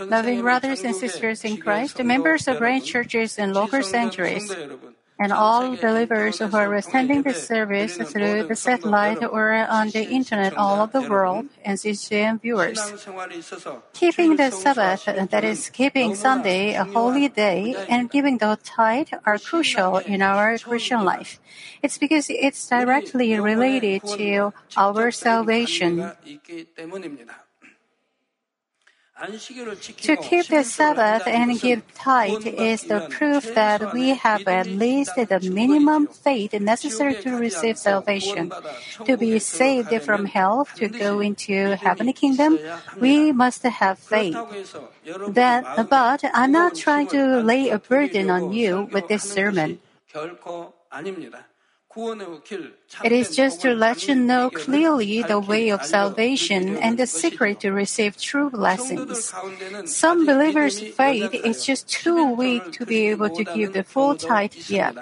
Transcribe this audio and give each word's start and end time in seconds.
Loving 0.00 0.40
brothers 0.42 0.82
and 0.82 0.96
sisters 0.96 1.44
in 1.44 1.56
Christ, 1.58 2.02
members 2.02 2.48
of 2.48 2.58
branch 2.58 2.86
churches 2.86 3.38
and 3.38 3.52
local 3.54 3.82
sanctuaries, 3.82 4.50
and 5.18 5.32
all 5.32 5.76
believers 5.76 6.38
who 6.40 6.50
are 6.56 6.74
attending 6.74 7.22
this 7.22 7.46
service 7.46 7.96
through 7.96 8.48
the 8.48 8.56
satellite 8.56 9.22
or 9.22 9.52
on 9.52 9.90
the 9.90 10.02
internet 10.02 10.56
all 10.56 10.80
over 10.82 11.00
the 11.00 11.08
world, 11.08 11.46
and 11.64 11.78
CCM 11.78 12.40
viewers. 12.40 12.80
Keeping 13.92 14.36
the 14.36 14.50
Sabbath, 14.50 15.04
that 15.04 15.44
is, 15.44 15.70
keeping 15.70 16.16
Sunday 16.16 16.74
a 16.74 16.84
holy 16.84 17.28
day, 17.28 17.76
and 17.88 18.10
giving 18.10 18.38
the 18.38 18.58
tithe 18.64 19.12
are 19.24 19.38
crucial 19.38 19.98
in 19.98 20.22
our 20.22 20.58
Christian 20.58 21.04
life. 21.04 21.38
It's 21.82 21.98
because 21.98 22.26
it's 22.28 22.66
directly 22.68 23.38
related 23.38 24.02
to 24.18 24.52
our 24.76 25.10
salvation. 25.12 26.10
To 29.14 30.16
keep 30.16 30.48
the 30.48 30.64
Sabbath 30.64 31.22
and 31.28 31.60
give 31.60 31.82
tithe 31.94 32.46
is 32.46 32.82
the 32.82 33.06
proof 33.08 33.54
that 33.54 33.94
we 33.94 34.10
have 34.10 34.42
at 34.48 34.66
least 34.66 35.14
the 35.14 35.38
minimum 35.40 36.08
faith 36.08 36.52
necessary 36.54 37.14
to 37.22 37.36
receive 37.36 37.78
salvation. 37.78 38.50
To 39.06 39.16
be 39.16 39.38
saved 39.38 39.94
from 40.02 40.24
hell, 40.26 40.66
to 40.76 40.88
go 40.88 41.20
into 41.20 41.76
heavenly 41.76 42.12
kingdom, 42.12 42.58
we 42.98 43.30
must 43.30 43.62
have 43.62 44.00
faith. 44.00 44.34
That, 45.28 45.86
but 45.88 46.24
I'm 46.34 46.50
not 46.50 46.74
trying 46.74 47.06
to 47.08 47.38
lay 47.38 47.70
a 47.70 47.78
burden 47.78 48.30
on 48.30 48.52
you 48.52 48.88
with 48.92 49.06
this 49.06 49.22
sermon. 49.22 49.78
It 51.96 53.12
is 53.12 53.36
just 53.36 53.60
to 53.62 53.74
let 53.74 54.08
you 54.08 54.14
know 54.14 54.50
clearly 54.50 55.22
the 55.22 55.38
way 55.38 55.70
of 55.70 55.84
salvation 55.84 56.76
and 56.76 56.98
the 56.98 57.06
secret 57.06 57.60
to 57.60 57.70
receive 57.70 58.16
true 58.16 58.50
blessings. 58.50 59.32
Some 59.84 60.26
believers' 60.26 60.80
faith 60.80 61.32
is 61.34 61.64
just 61.64 61.88
too 61.88 62.32
weak 62.32 62.72
to 62.72 62.86
be 62.86 63.06
able 63.08 63.30
to 63.30 63.44
give 63.44 63.72
the 63.72 63.84
full 63.84 64.16
tithe 64.16 64.54
yet. 64.68 64.96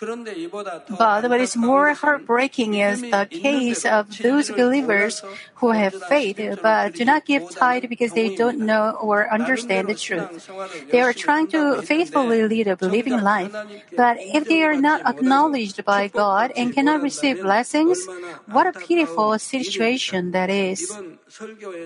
But 0.00 1.28
what 1.28 1.40
is 1.40 1.56
more 1.56 1.92
heartbreaking 1.92 2.74
is 2.74 3.02
the 3.02 3.28
case 3.30 3.84
of 3.84 4.08
those 4.18 4.50
believers 4.50 5.22
who 5.56 5.70
have 5.70 5.94
faith 5.94 6.40
but 6.62 6.94
do 6.94 7.04
not 7.04 7.26
give 7.26 7.48
tithe 7.50 7.84
because 7.88 8.12
they 8.12 8.34
don't 8.34 8.60
know 8.60 8.96
or 9.00 9.30
understand 9.32 9.88
the 9.88 9.94
truth. 9.94 10.48
They 10.90 11.00
are 11.00 11.12
trying 11.12 11.48
to 11.48 11.82
faithfully 11.82 12.46
lead 12.46 12.68
a 12.68 12.76
believing 12.76 13.20
life, 13.20 13.52
but 13.96 14.16
if 14.18 14.48
they 14.48 14.62
are 14.62 14.76
not 14.76 15.04
acknowledged 15.06 15.84
by 15.84 16.08
God 16.08 16.52
and 16.56 16.72
cannot 16.72 17.02
receive 17.02 17.42
blessings, 17.42 18.08
what 18.46 18.66
a 18.66 18.72
pitiful 18.72 19.38
situation 19.38 20.32
that 20.32 20.48
is. 20.50 20.98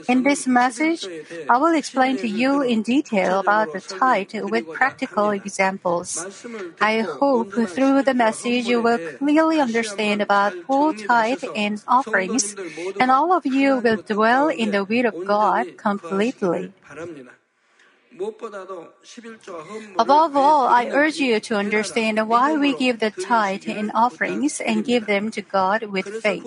In 0.08 0.22
this 0.22 0.46
message, 0.46 1.06
I 1.48 1.56
will 1.58 1.74
explain 1.74 2.16
to 2.18 2.28
you 2.28 2.62
in 2.62 2.82
detail 2.82 3.40
about 3.40 3.72
the 3.72 3.80
tithe 3.80 4.34
with 4.50 4.70
practical 4.72 5.30
examples. 5.30 6.24
I 6.80 7.00
hope 7.00 7.52
through 7.52 8.02
the 8.02 8.14
message 8.14 8.66
you 8.66 8.80
will 8.80 8.98
clearly 9.18 9.60
understand 9.60 10.22
about 10.22 10.54
full 10.66 10.94
tithe 10.94 11.44
and 11.54 11.82
offerings, 11.86 12.56
and 13.00 13.10
all 13.10 13.32
of 13.32 13.44
you 13.44 13.78
will 13.78 14.00
dwell 14.00 14.48
in 14.48 14.70
the 14.70 14.84
will 14.84 15.06
of 15.06 15.26
God 15.26 15.76
completely. 15.76 16.72
Above 19.98 20.36
all, 20.36 20.66
I 20.66 20.86
urge 20.86 21.16
you 21.16 21.40
to 21.40 21.56
understand 21.56 22.28
why 22.28 22.56
we 22.56 22.74
give 22.74 23.00
the 23.00 23.10
tithe 23.10 23.64
and 23.66 23.90
offerings 23.94 24.60
and 24.60 24.84
give 24.84 25.06
them 25.06 25.30
to 25.32 25.42
God 25.42 25.84
with 25.84 26.06
faith. 26.22 26.46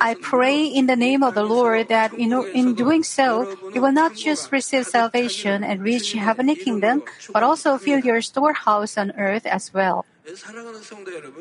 I 0.00 0.14
pray 0.14 0.64
in 0.64 0.86
the 0.86 0.96
name 0.96 1.22
of 1.22 1.34
the 1.34 1.44
Lord 1.44 1.88
that 1.88 2.12
in, 2.14 2.32
in 2.54 2.74
doing 2.74 3.02
so, 3.02 3.48
you 3.72 3.80
will 3.80 3.92
not 3.92 4.14
just 4.14 4.50
receive 4.50 4.86
salvation 4.86 5.62
and 5.62 5.82
reach 5.82 6.12
heavenly 6.12 6.56
kingdom, 6.56 7.02
but 7.32 7.42
also 7.42 7.78
fill 7.78 8.00
your 8.00 8.20
storehouse 8.20 8.98
on 8.98 9.12
earth 9.12 9.46
as 9.46 9.72
well. 9.72 10.04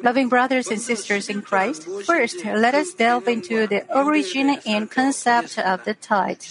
Loving 0.01 0.27
brothers 0.27 0.67
and 0.67 0.81
sisters 0.81 1.29
in 1.29 1.41
Christ, 1.41 1.87
first, 2.05 2.43
let 2.43 2.73
us 2.73 2.93
delve 2.93 3.27
into 3.27 3.67
the 3.67 3.85
origin 3.93 4.57
and 4.65 4.89
concept 4.89 5.59
of 5.59 5.85
the 5.85 5.93
tithe. 5.93 6.41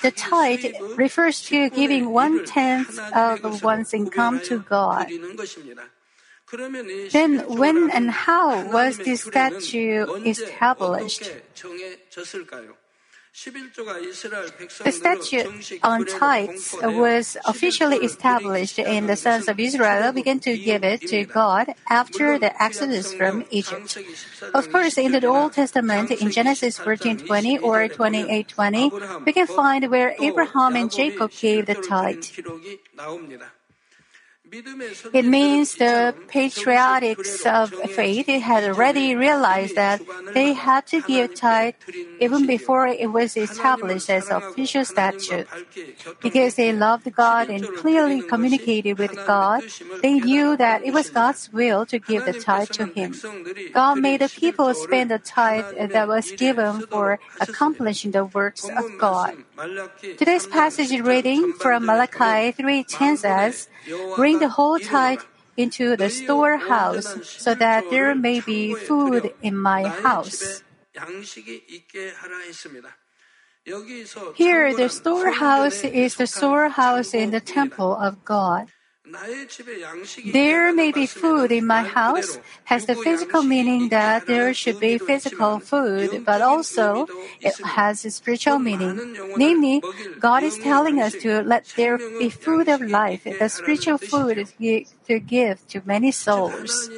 The 0.00 0.12
tithe 0.16 0.64
refers 0.96 1.42
to 1.52 1.68
giving 1.68 2.10
one 2.10 2.44
tenth 2.46 2.98
of 3.12 3.62
one's 3.62 3.92
income 3.92 4.40
to 4.44 4.60
God. 4.60 5.08
Then, 7.12 7.44
when 7.48 7.90
and 7.90 8.10
how 8.10 8.70
was 8.70 8.98
this 8.98 9.22
statute 9.22 10.08
established? 10.26 11.28
The 13.34 14.92
statute 14.92 15.80
on 15.82 16.06
tithes 16.06 16.72
was 16.82 17.36
officially 17.44 17.96
established 17.98 18.78
and 18.78 19.08
the 19.08 19.16
sons 19.16 19.48
of 19.48 19.58
Israel 19.58 20.12
began 20.12 20.38
to 20.46 20.56
give 20.56 20.84
it 20.84 21.00
to 21.08 21.24
God 21.24 21.74
after 21.90 22.38
the 22.38 22.54
exodus 22.62 23.12
from 23.12 23.44
Egypt. 23.50 23.98
Of 24.54 24.70
course, 24.70 24.96
in 24.98 25.10
the 25.10 25.26
Old 25.26 25.52
Testament, 25.54 26.12
in 26.12 26.30
Genesis 26.30 26.78
14:20 26.78 27.58
or 27.58 27.88
28:20, 27.88 28.94
we 29.26 29.32
can 29.32 29.48
find 29.48 29.90
where 29.90 30.14
Abraham 30.20 30.76
and 30.76 30.88
Jacob 30.88 31.32
gave 31.34 31.66
the 31.66 31.74
tithe. 31.74 32.22
It 34.52 35.24
means 35.24 35.76
the 35.76 36.14
patriarchs 36.28 37.46
of 37.46 37.72
faith 37.96 38.26
had 38.28 38.64
already 38.64 39.16
realized 39.16 39.74
that 39.74 40.02
they 40.34 40.52
had 40.52 40.86
to 40.88 41.00
give 41.00 41.34
tithe 41.34 41.74
even 42.20 42.46
before 42.46 42.86
it 42.86 43.10
was 43.10 43.36
established 43.36 44.10
as 44.10 44.28
official 44.28 44.84
statute. 44.84 45.48
Because 46.22 46.54
they 46.56 46.72
loved 46.72 47.08
God 47.14 47.48
and 47.48 47.66
clearly 47.76 48.20
communicated 48.22 48.98
with 48.98 49.16
God, 49.26 49.64
they 50.02 50.20
knew 50.20 50.56
that 50.56 50.84
it 50.84 50.92
was 50.92 51.08
God's 51.10 51.50
will 51.52 51.86
to 51.86 51.98
give 51.98 52.24
the 52.24 52.34
tithe 52.34 52.68
to 52.76 52.86
Him. 52.86 53.14
God 53.72 53.98
made 53.98 54.20
the 54.20 54.28
people 54.28 54.74
spend 54.74 55.10
the 55.10 55.18
tithe 55.18 55.90
that 55.92 56.06
was 56.06 56.30
given 56.32 56.86
for 56.86 57.18
accomplishing 57.40 58.12
the 58.12 58.26
works 58.26 58.68
of 58.68 58.84
God. 58.98 59.36
Today's 59.54 60.48
passage 60.48 60.90
reading 60.98 61.52
from 61.54 61.86
Malachi 61.86 62.50
3:10 62.50 63.18
says, 63.18 63.68
Bring 64.16 64.42
the 64.42 64.48
whole 64.50 64.80
tithe 64.82 65.22
into 65.56 65.94
the 65.94 66.10
storehouse, 66.10 67.06
so 67.22 67.54
that 67.54 67.86
there 67.88 68.14
may 68.18 68.40
be 68.40 68.74
food 68.74 69.30
in 69.42 69.54
my 69.56 69.86
house. 69.86 70.64
Here, 74.34 74.74
the 74.74 74.88
storehouse 74.90 75.84
is 75.86 76.16
the 76.16 76.26
storehouse 76.26 77.14
in 77.14 77.30
the 77.30 77.40
temple 77.40 77.94
of 77.94 78.24
God. 78.26 78.74
There 80.32 80.72
may 80.72 80.90
be 80.90 81.04
food 81.06 81.52
in 81.52 81.66
my 81.66 81.82
house 81.82 82.38
has 82.64 82.86
the 82.86 82.94
physical 82.94 83.42
meaning 83.42 83.90
that 83.90 84.26
there 84.26 84.54
should 84.54 84.80
be 84.80 84.96
physical 84.96 85.58
food, 85.58 86.24
but 86.24 86.40
also 86.40 87.06
it 87.42 87.54
has 87.60 88.06
a 88.06 88.10
spiritual 88.10 88.58
meaning. 88.58 89.14
Namely, 89.36 89.82
God 90.18 90.42
is 90.42 90.56
telling 90.56 91.00
us 91.02 91.12
to 91.20 91.42
let 91.42 91.66
there 91.76 91.98
be 91.98 92.30
food 92.30 92.66
of 92.68 92.80
life, 92.80 93.24
the 93.24 93.48
spiritual 93.50 93.98
food 93.98 94.48
to 95.06 95.20
give 95.20 95.66
to 95.68 95.82
many 95.84 96.10
souls. 96.10 96.88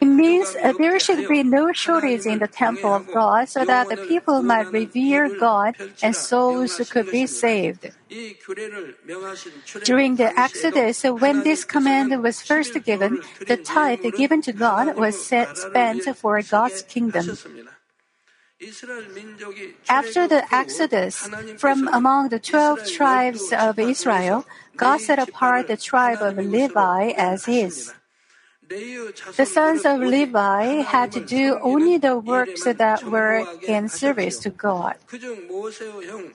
It 0.00 0.04
means 0.04 0.54
uh, 0.62 0.72
there 0.78 0.98
should 0.98 1.28
be 1.28 1.42
no 1.42 1.72
shortage 1.72 2.26
in 2.26 2.38
the 2.38 2.48
temple 2.48 2.94
of 2.94 3.06
God 3.12 3.48
so 3.48 3.64
that 3.64 3.88
the 3.88 3.96
people 3.96 4.42
might 4.42 4.70
revere 4.70 5.28
God 5.38 5.76
and 6.02 6.14
souls 6.14 6.80
could 6.90 7.10
be 7.10 7.26
saved. 7.26 7.90
During 9.84 10.16
the 10.16 10.32
Exodus, 10.38 11.02
when 11.02 11.42
this 11.42 11.64
command 11.64 12.22
was 12.22 12.42
first 12.42 12.74
given, 12.84 13.20
the 13.46 13.56
tithe 13.56 14.04
given 14.16 14.42
to 14.42 14.52
God 14.52 14.96
was 14.96 15.24
set, 15.24 15.56
spent 15.56 16.04
for 16.16 16.40
God's 16.42 16.82
kingdom. 16.82 17.36
After 19.88 20.28
the 20.28 20.42
Exodus, 20.54 21.28
from 21.58 21.88
among 21.88 22.28
the 22.28 22.38
twelve 22.38 22.86
tribes 22.86 23.52
of 23.52 23.78
Israel, 23.78 24.46
God 24.76 25.00
set 25.00 25.18
apart 25.18 25.68
the 25.68 25.76
tribe 25.76 26.22
of 26.22 26.36
Levi 26.36 27.10
as 27.16 27.44
his. 27.44 27.92
The 28.68 29.46
sons 29.46 29.84
of 29.84 30.00
Levi 30.00 30.82
had 30.82 31.12
to 31.12 31.20
do 31.20 31.58
only 31.60 31.98
the 31.98 32.16
works 32.18 32.64
that 32.64 33.04
were 33.04 33.44
in 33.66 33.88
service 33.88 34.38
to 34.40 34.50
God. 34.50 34.96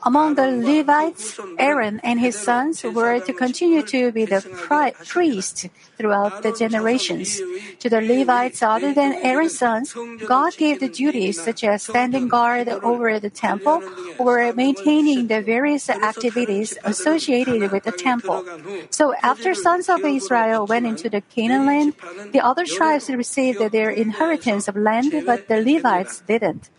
Among 0.03 0.35
the 0.35 0.47
Levites, 0.47 1.39
Aaron 1.57 1.99
and 2.03 2.19
his 2.19 2.37
sons 2.37 2.83
were 2.83 3.19
to 3.19 3.33
continue 3.33 3.81
to 3.83 4.11
be 4.11 4.25
the 4.25 4.41
pri- 4.41 4.93
priests 5.07 5.67
throughout 5.97 6.43
the 6.43 6.51
generations. 6.53 7.41
To 7.79 7.89
the 7.89 8.01
Levites 8.01 8.61
other 8.61 8.93
than 8.93 9.13
Aaron's 9.13 9.57
sons, 9.57 9.95
God 10.25 10.55
gave 10.55 10.79
the 10.79 10.89
duties 10.89 11.41
such 11.41 11.63
as 11.63 11.83
standing 11.83 12.27
guard 12.27 12.69
over 12.69 13.19
the 13.19 13.29
temple 13.29 13.83
or 14.17 14.53
maintaining 14.53 15.27
the 15.27 15.41
various 15.41 15.89
activities 15.89 16.77
associated 16.83 17.71
with 17.71 17.83
the 17.83 17.91
temple. 17.91 18.45
So 18.89 19.13
after 19.21 19.53
sons 19.53 19.89
of 19.89 20.05
Israel 20.05 20.65
went 20.65 20.85
into 20.85 21.09
the 21.09 21.21
Canaan 21.21 21.65
land, 21.65 21.93
the 22.31 22.41
other 22.41 22.65
tribes 22.65 23.09
received 23.09 23.59
their 23.71 23.89
inheritance 23.89 24.67
of 24.67 24.75
land, 24.75 25.13
but 25.25 25.47
the 25.47 25.61
Levites 25.61 26.21
didn't. 26.27 26.69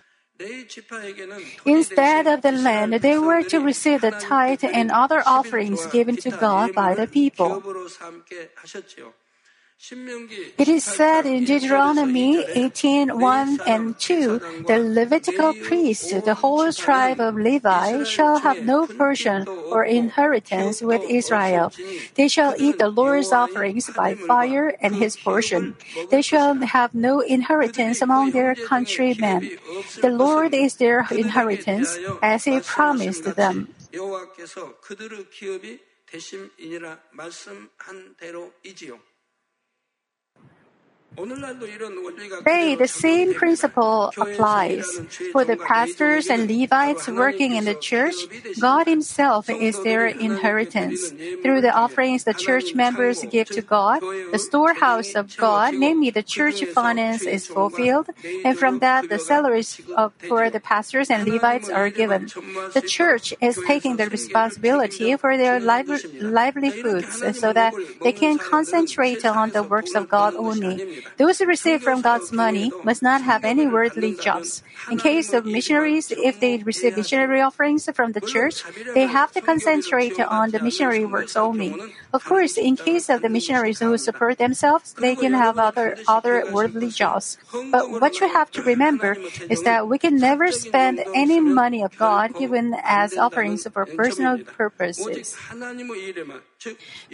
Instead 1.66 2.26
of 2.26 2.40
the 2.40 2.52
land, 2.52 2.94
they 2.94 3.18
were 3.18 3.42
to 3.42 3.58
receive 3.58 4.00
the 4.00 4.10
tithe 4.10 4.64
and 4.64 4.90
other 4.90 5.22
offerings 5.26 5.86
given 5.86 6.16
to 6.16 6.30
God 6.30 6.74
by 6.74 6.94
the 6.94 7.06
people. 7.06 7.62
It 10.57 10.67
is 10.67 10.83
said 10.83 11.25
in 11.27 11.43
Deuteronomy 11.43 12.43
18 12.55 13.19
1 13.19 13.59
and 13.67 13.99
2 13.99 14.63
the 14.65 14.79
Levitical 14.79 15.53
priests, 15.53 16.09
the 16.23 16.33
whole 16.33 16.71
tribe 16.71 17.19
of 17.19 17.35
Levi, 17.35 18.03
shall 18.05 18.39
have 18.39 18.63
no 18.63 18.87
portion 18.87 19.45
or 19.47 19.83
inheritance 19.83 20.81
with 20.81 21.03
Israel. 21.03 21.71
They 22.15 22.27
shall 22.29 22.55
eat 22.57 22.79
the 22.79 22.89
Lord's 22.89 23.31
offerings 23.31 23.91
by 23.91 24.15
fire 24.15 24.73
and 24.81 24.95
his 24.95 25.17
portion. 25.17 25.75
They 26.09 26.23
shall 26.23 26.55
have 26.55 26.95
no 26.95 27.19
inheritance 27.19 28.01
among 28.01 28.31
their 28.31 28.55
countrymen. 28.55 29.59
The 30.01 30.09
Lord 30.09 30.55
is 30.55 30.77
their 30.77 31.05
inheritance, 31.11 31.99
as 32.23 32.45
he 32.45 32.59
promised 32.61 33.35
them. 33.35 33.67
여호와께서 33.93 34.79
그들의 34.81 35.29
기업이 35.29 35.79
대심이니라 36.07 36.99
말씀한 37.11 38.15
대로이지요. 38.17 39.08
Today, 41.16 42.76
the 42.76 42.86
same 42.88 43.34
principle 43.34 44.12
applies. 44.16 44.86
For 45.32 45.44
the 45.44 45.56
pastors 45.56 46.28
and 46.28 46.48
Levites 46.48 47.08
working 47.08 47.56
in 47.56 47.64
the 47.64 47.74
church, 47.74 48.14
God 48.60 48.86
Himself 48.86 49.50
is 49.50 49.82
their 49.82 50.06
inheritance. 50.06 51.10
Through 51.42 51.62
the 51.62 51.74
offerings 51.74 52.24
the 52.24 52.32
church 52.32 52.74
members 52.74 53.24
give 53.24 53.48
to 53.50 53.60
God, 53.60 54.00
the 54.00 54.38
storehouse 54.38 55.14
of 55.14 55.36
God, 55.36 55.74
namely 55.74 56.10
the 56.10 56.22
church 56.22 56.64
finance, 56.64 57.22
is 57.22 57.46
fulfilled, 57.46 58.06
and 58.44 58.56
from 58.56 58.78
that 58.78 59.08
the 59.08 59.18
salaries 59.18 59.80
of, 59.96 60.12
for 60.28 60.48
the 60.48 60.60
pastors 60.60 61.10
and 61.10 61.26
Levites 61.26 61.68
are 61.68 61.90
given. 61.90 62.30
The 62.72 62.84
church 62.86 63.34
is 63.40 63.58
taking 63.66 63.96
the 63.96 64.08
responsibility 64.08 65.16
for 65.16 65.36
their 65.36 65.58
livelihoods 65.58 67.38
so 67.38 67.52
that 67.52 67.74
they 68.02 68.12
can 68.12 68.38
concentrate 68.38 69.24
on 69.26 69.50
the 69.50 69.64
works 69.64 69.94
of 69.94 70.08
God 70.08 70.34
only. 70.34 71.00
Those 71.16 71.38
who 71.38 71.46
receive 71.46 71.82
from 71.82 72.00
God's 72.00 72.32
money 72.32 72.72
must 72.84 73.02
not 73.02 73.22
have 73.22 73.44
any 73.44 73.66
worldly 73.66 74.16
jobs. 74.16 74.62
In 74.90 74.98
case 74.98 75.32
of 75.32 75.44
missionaries, 75.44 76.10
if 76.10 76.40
they 76.40 76.58
receive 76.58 76.96
missionary 76.96 77.40
offerings 77.40 77.88
from 77.94 78.12
the 78.12 78.20
church, 78.20 78.64
they 78.94 79.06
have 79.06 79.32
to 79.32 79.40
concentrate 79.40 80.18
on 80.20 80.50
the 80.50 80.60
missionary 80.60 81.04
works 81.04 81.36
only. 81.36 81.74
Of 82.12 82.24
course, 82.24 82.56
in 82.56 82.76
case 82.76 83.08
of 83.08 83.22
the 83.22 83.28
missionaries 83.28 83.80
who 83.80 83.96
support 83.98 84.38
themselves, 84.38 84.94
they 84.94 85.14
can 85.14 85.32
have 85.32 85.58
other 85.58 85.96
other 86.08 86.44
worldly 86.50 86.90
jobs. 86.90 87.38
But 87.70 87.90
what 87.90 88.20
you 88.20 88.28
have 88.28 88.50
to 88.52 88.62
remember 88.62 89.16
is 89.48 89.62
that 89.62 89.88
we 89.88 89.98
can 89.98 90.16
never 90.16 90.50
spend 90.52 91.04
any 91.14 91.40
money 91.40 91.82
of 91.82 91.96
God 91.96 92.34
given 92.36 92.74
as 92.82 93.16
offerings 93.16 93.66
for 93.66 93.86
personal 93.86 94.38
purposes. 94.38 95.36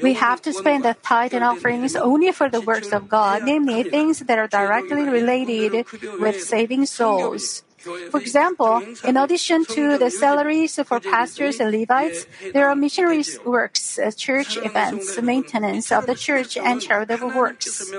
We 0.02 0.14
have 0.14 0.42
to 0.42 0.52
spend 0.52 0.84
the 0.84 0.96
tithe 1.02 1.34
and 1.34 1.44
offerings 1.44 1.94
only 1.96 2.32
for 2.32 2.48
the 2.48 2.60
works 2.60 2.92
of 2.92 3.08
God, 3.08 3.42
namely 3.44 3.82
things 3.84 4.20
that 4.20 4.38
are 4.38 4.48
directly 4.48 5.02
related 5.02 5.86
with 6.18 6.42
saving 6.42 6.86
souls. 6.86 7.65
For 8.10 8.20
example, 8.20 8.82
in 9.04 9.16
addition 9.16 9.64
to 9.66 9.98
the 9.98 10.10
salaries 10.10 10.78
for 10.82 11.00
pastors 11.00 11.60
and 11.60 11.70
Levites, 11.70 12.26
there 12.52 12.68
are 12.68 12.74
missionary 12.74 13.24
works, 13.44 13.98
uh, 13.98 14.10
church 14.10 14.56
events, 14.56 15.20
maintenance 15.20 15.92
of 15.92 16.06
the 16.06 16.14
church, 16.14 16.56
and 16.56 16.80
charitable 16.80 17.30
works. 17.30 17.92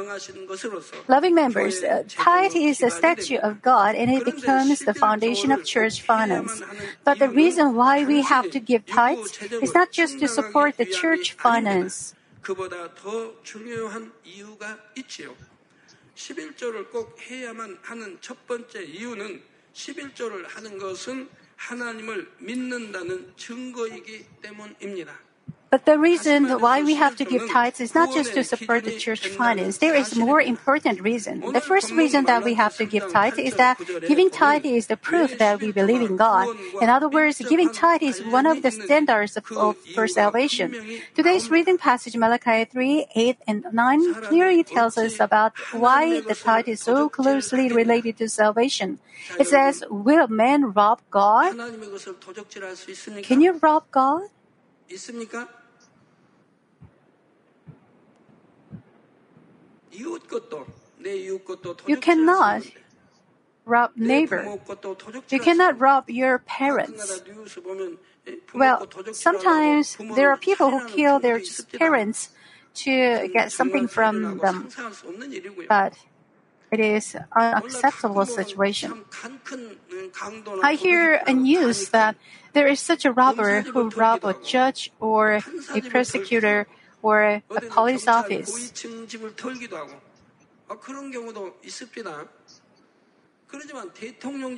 Loving 1.07 1.35
members, 1.35 1.83
uh, 1.83 2.03
tithe 2.07 2.55
is 2.55 2.81
a 2.81 2.89
statute 2.89 3.39
of 3.39 3.61
God 3.61 3.95
and 3.95 4.11
it 4.11 4.25
becomes 4.25 4.79
the 4.79 4.93
foundation 4.93 5.51
of 5.51 5.63
church 5.63 6.01
finance. 6.01 6.61
But 7.03 7.19
the 7.19 7.29
reason 7.29 7.75
why 7.75 8.03
we 8.03 8.21
have 8.21 8.51
to 8.51 8.59
give 8.59 8.85
tithes 8.85 9.37
is 9.61 9.73
not 9.73 9.91
just 9.91 10.19
to 10.19 10.27
support 10.27 10.77
the 10.77 10.85
church 10.85 11.33
finance. 11.33 12.13
11조를 19.77 20.47
하는 20.47 20.77
것은 20.79 21.29
하나님을 21.55 22.31
믿는다는 22.39 23.33
증거이기 23.37 24.25
때문입니다. 24.41 25.26
But 25.69 25.85
the 25.85 25.99
reason 25.99 26.47
why 26.61 26.81
we 26.81 26.95
have 26.95 27.15
to 27.17 27.25
give 27.25 27.49
tithes 27.49 27.81
is 27.81 27.93
not 27.93 28.13
just 28.13 28.33
to 28.35 28.43
support 28.43 28.85
the 28.85 28.91
church 28.91 29.27
finance. 29.27 29.77
There 29.79 29.95
is 29.95 30.15
more 30.15 30.39
important 30.39 31.01
reason. 31.01 31.41
The 31.51 31.59
first 31.59 31.91
reason 31.91 32.25
that 32.25 32.43
we 32.43 32.53
have 32.53 32.77
to 32.77 32.85
give 32.85 33.11
tithe 33.11 33.37
is 33.37 33.55
that 33.55 33.77
giving 34.07 34.29
tithe 34.29 34.65
is 34.65 34.87
the 34.87 34.95
proof 34.95 35.37
that 35.37 35.59
we 35.59 35.71
believe 35.73 36.01
in 36.01 36.15
God. 36.15 36.55
In 36.81 36.89
other 36.89 37.09
words, 37.09 37.41
giving 37.41 37.69
tithe 37.69 38.03
is 38.03 38.23
one 38.23 38.45
of 38.45 38.61
the 38.61 38.71
standards 38.71 39.35
of, 39.35 39.51
of, 39.57 39.75
for 39.93 40.07
salvation. 40.07 40.75
Today's 41.13 41.51
reading 41.51 41.77
passage, 41.77 42.15
Malachi 42.15 42.63
3, 42.63 43.07
8, 43.13 43.37
and 43.45 43.65
9, 43.71 44.13
clearly 44.23 44.63
tells 44.63 44.97
us 44.97 45.19
about 45.19 45.51
why 45.73 46.21
the 46.21 46.35
tithe 46.35 46.69
is 46.69 46.81
so 46.81 47.09
closely 47.09 47.69
related 47.69 48.17
to 48.17 48.29
salvation. 48.29 48.99
It 49.37 49.47
says, 49.47 49.83
Will 49.89 50.27
man 50.27 50.71
rob 50.71 51.01
God? 51.11 51.55
Can 53.23 53.41
you 53.41 53.59
rob 53.61 53.83
God? 53.91 54.29
You 61.87 61.97
cannot 61.99 62.63
rob 63.65 63.91
neighbor. 63.95 64.59
You 65.29 65.39
cannot 65.39 65.79
rob 65.79 66.09
your 66.09 66.39
parents. 66.39 67.21
Well, 68.53 68.87
sometimes 69.13 69.97
there 70.15 70.31
are 70.31 70.37
people 70.37 70.71
who 70.71 70.87
kill 70.87 71.19
their 71.19 71.41
parents 71.79 72.29
to 72.85 73.27
get 73.33 73.51
something 73.51 73.87
from 73.87 74.37
them, 74.39 74.69
but 75.67 75.93
it 76.71 76.79
is 76.79 77.15
an 77.15 77.25
unacceptable 77.33 78.25
situation. 78.25 79.05
I 80.61 80.73
hear 80.73 81.21
a 81.25 81.33
news 81.33 81.89
that 81.89 82.15
there 82.53 82.67
is 82.67 82.79
such 82.79 83.05
a 83.05 83.11
robber 83.11 83.61
who 83.61 83.89
robbed 83.89 84.25
a 84.25 84.35
judge 84.43 84.91
or 84.99 85.39
a 85.73 85.81
prosecutor 85.81 86.67
or 87.01 87.41
a 87.49 87.61
police 87.69 88.07
office. 88.07 88.73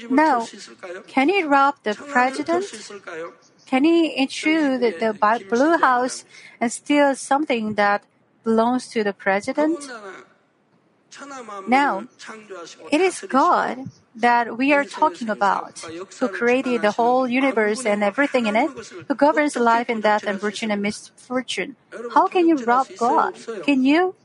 Now, 0.09 0.47
can 1.07 1.29
he 1.29 1.43
rob 1.43 1.75
the 1.83 1.93
president? 1.93 2.65
Can 3.67 3.83
he 3.83 4.17
intrude 4.17 4.81
the 4.81 5.45
Blue 5.47 5.77
House 5.77 6.25
and 6.59 6.71
steal 6.71 7.15
something 7.15 7.75
that 7.75 8.03
belongs 8.43 8.87
to 8.89 9.03
the 9.03 9.13
president? 9.13 9.77
Now, 11.67 12.07
it 12.91 13.01
is 13.01 13.21
God 13.27 13.89
that 14.15 14.57
we 14.57 14.73
are 14.73 14.83
talking 14.83 15.29
about, 15.29 15.79
who 16.19 16.27
created 16.27 16.81
the 16.81 16.91
whole 16.91 17.27
universe 17.27 17.85
and 17.85 18.03
everything 18.03 18.45
in 18.45 18.55
it, 18.55 18.69
who 19.07 19.15
governs 19.15 19.55
life 19.55 19.89
and 19.89 20.03
death 20.03 20.23
and 20.23 20.39
fortune 20.39 20.71
and 20.71 20.81
misfortune. 20.81 21.75
How 22.13 22.27
can 22.27 22.47
you 22.47 22.57
rob 22.63 22.87
God? 22.97 23.35
Can 23.63 23.83
you? 23.83 24.15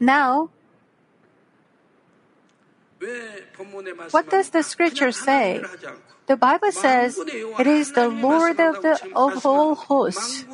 Now, 0.00 0.50
what 4.10 4.30
does 4.30 4.50
the 4.50 4.62
scripture 4.62 5.12
say? 5.12 5.62
The 6.26 6.36
Bible 6.36 6.70
says 6.70 7.18
it 7.18 7.66
is 7.66 7.92
the 7.92 8.08
Lord 8.08 8.60
of 8.60 8.80
the 8.80 8.96
of 9.14 9.44
all 9.44 9.74
hosts. 9.74 10.44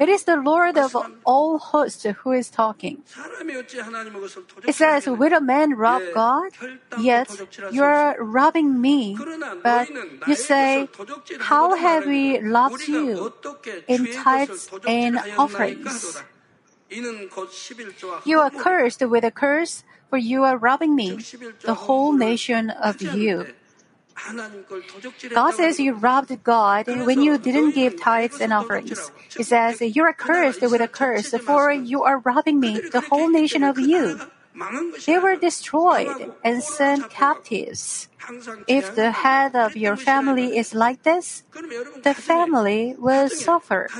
It 0.00 0.08
is 0.08 0.24
the 0.24 0.36
Lord 0.36 0.78
of 0.78 0.96
all 1.24 1.58
hosts 1.58 2.06
who 2.24 2.32
is 2.32 2.48
talking. 2.48 3.04
It 4.64 4.74
says, 4.74 5.06
"Will 5.06 5.34
a 5.34 5.40
man 5.40 5.76
rob 5.76 6.00
God? 6.14 6.56
Yet 6.98 7.28
you 7.70 7.84
are 7.84 8.16
robbing 8.18 8.80
me." 8.80 9.16
But 9.62 9.92
you 10.26 10.36
say, 10.36 10.88
"How 11.40 11.76
have 11.76 12.06
we 12.06 12.40
robbed 12.40 12.88
you 12.88 13.32
in 13.86 14.08
tithes 14.08 14.72
and 14.88 15.20
offerings?" 15.36 16.16
You 18.24 18.40
are 18.40 18.50
cursed 18.50 19.02
with 19.02 19.24
a 19.24 19.30
curse, 19.30 19.84
for 20.14 20.18
you 20.18 20.44
are 20.44 20.56
robbing 20.56 20.94
me, 20.94 21.18
the 21.66 21.74
whole 21.74 22.12
nation 22.12 22.70
of 22.70 23.02
you. 23.02 23.50
God 25.34 25.50
says 25.54 25.80
you 25.80 25.92
robbed 25.94 26.30
God 26.44 26.86
when 26.86 27.20
you 27.20 27.36
didn't 27.36 27.74
give 27.74 27.98
tithes 27.98 28.40
and 28.40 28.52
offerings. 28.52 29.10
He 29.36 29.42
says 29.42 29.82
you 29.82 30.04
are 30.04 30.12
cursed 30.12 30.62
with 30.62 30.80
a 30.80 30.86
curse, 30.86 31.34
for 31.42 31.72
you 31.72 32.04
are 32.04 32.18
robbing 32.22 32.60
me, 32.60 32.78
the 32.78 33.00
whole 33.10 33.28
nation 33.28 33.64
of 33.64 33.76
you. 33.76 34.20
They 35.04 35.18
were 35.18 35.34
destroyed 35.34 36.30
and 36.44 36.62
sent 36.62 37.10
captives. 37.10 38.06
If 38.68 38.94
the 38.94 39.10
head 39.10 39.56
of 39.56 39.74
your 39.74 39.96
family 39.96 40.56
is 40.56 40.76
like 40.78 41.02
this, 41.02 41.42
the 42.06 42.14
family 42.14 42.94
will 42.96 43.28
suffer. 43.28 43.90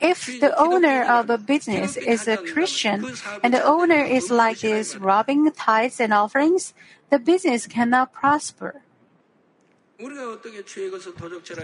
If 0.00 0.40
the 0.40 0.54
owner 0.58 1.04
of 1.04 1.30
a 1.30 1.38
business 1.38 1.96
is 1.96 2.26
a 2.26 2.36
Christian 2.36 3.06
and 3.42 3.54
the 3.54 3.62
owner 3.62 4.02
is 4.02 4.30
like 4.30 4.60
this 4.60 4.96
robbing 4.96 5.50
tithes 5.52 6.00
and 6.00 6.12
offerings, 6.12 6.74
the 7.10 7.18
business 7.18 7.66
cannot 7.66 8.12
prosper. 8.12 8.82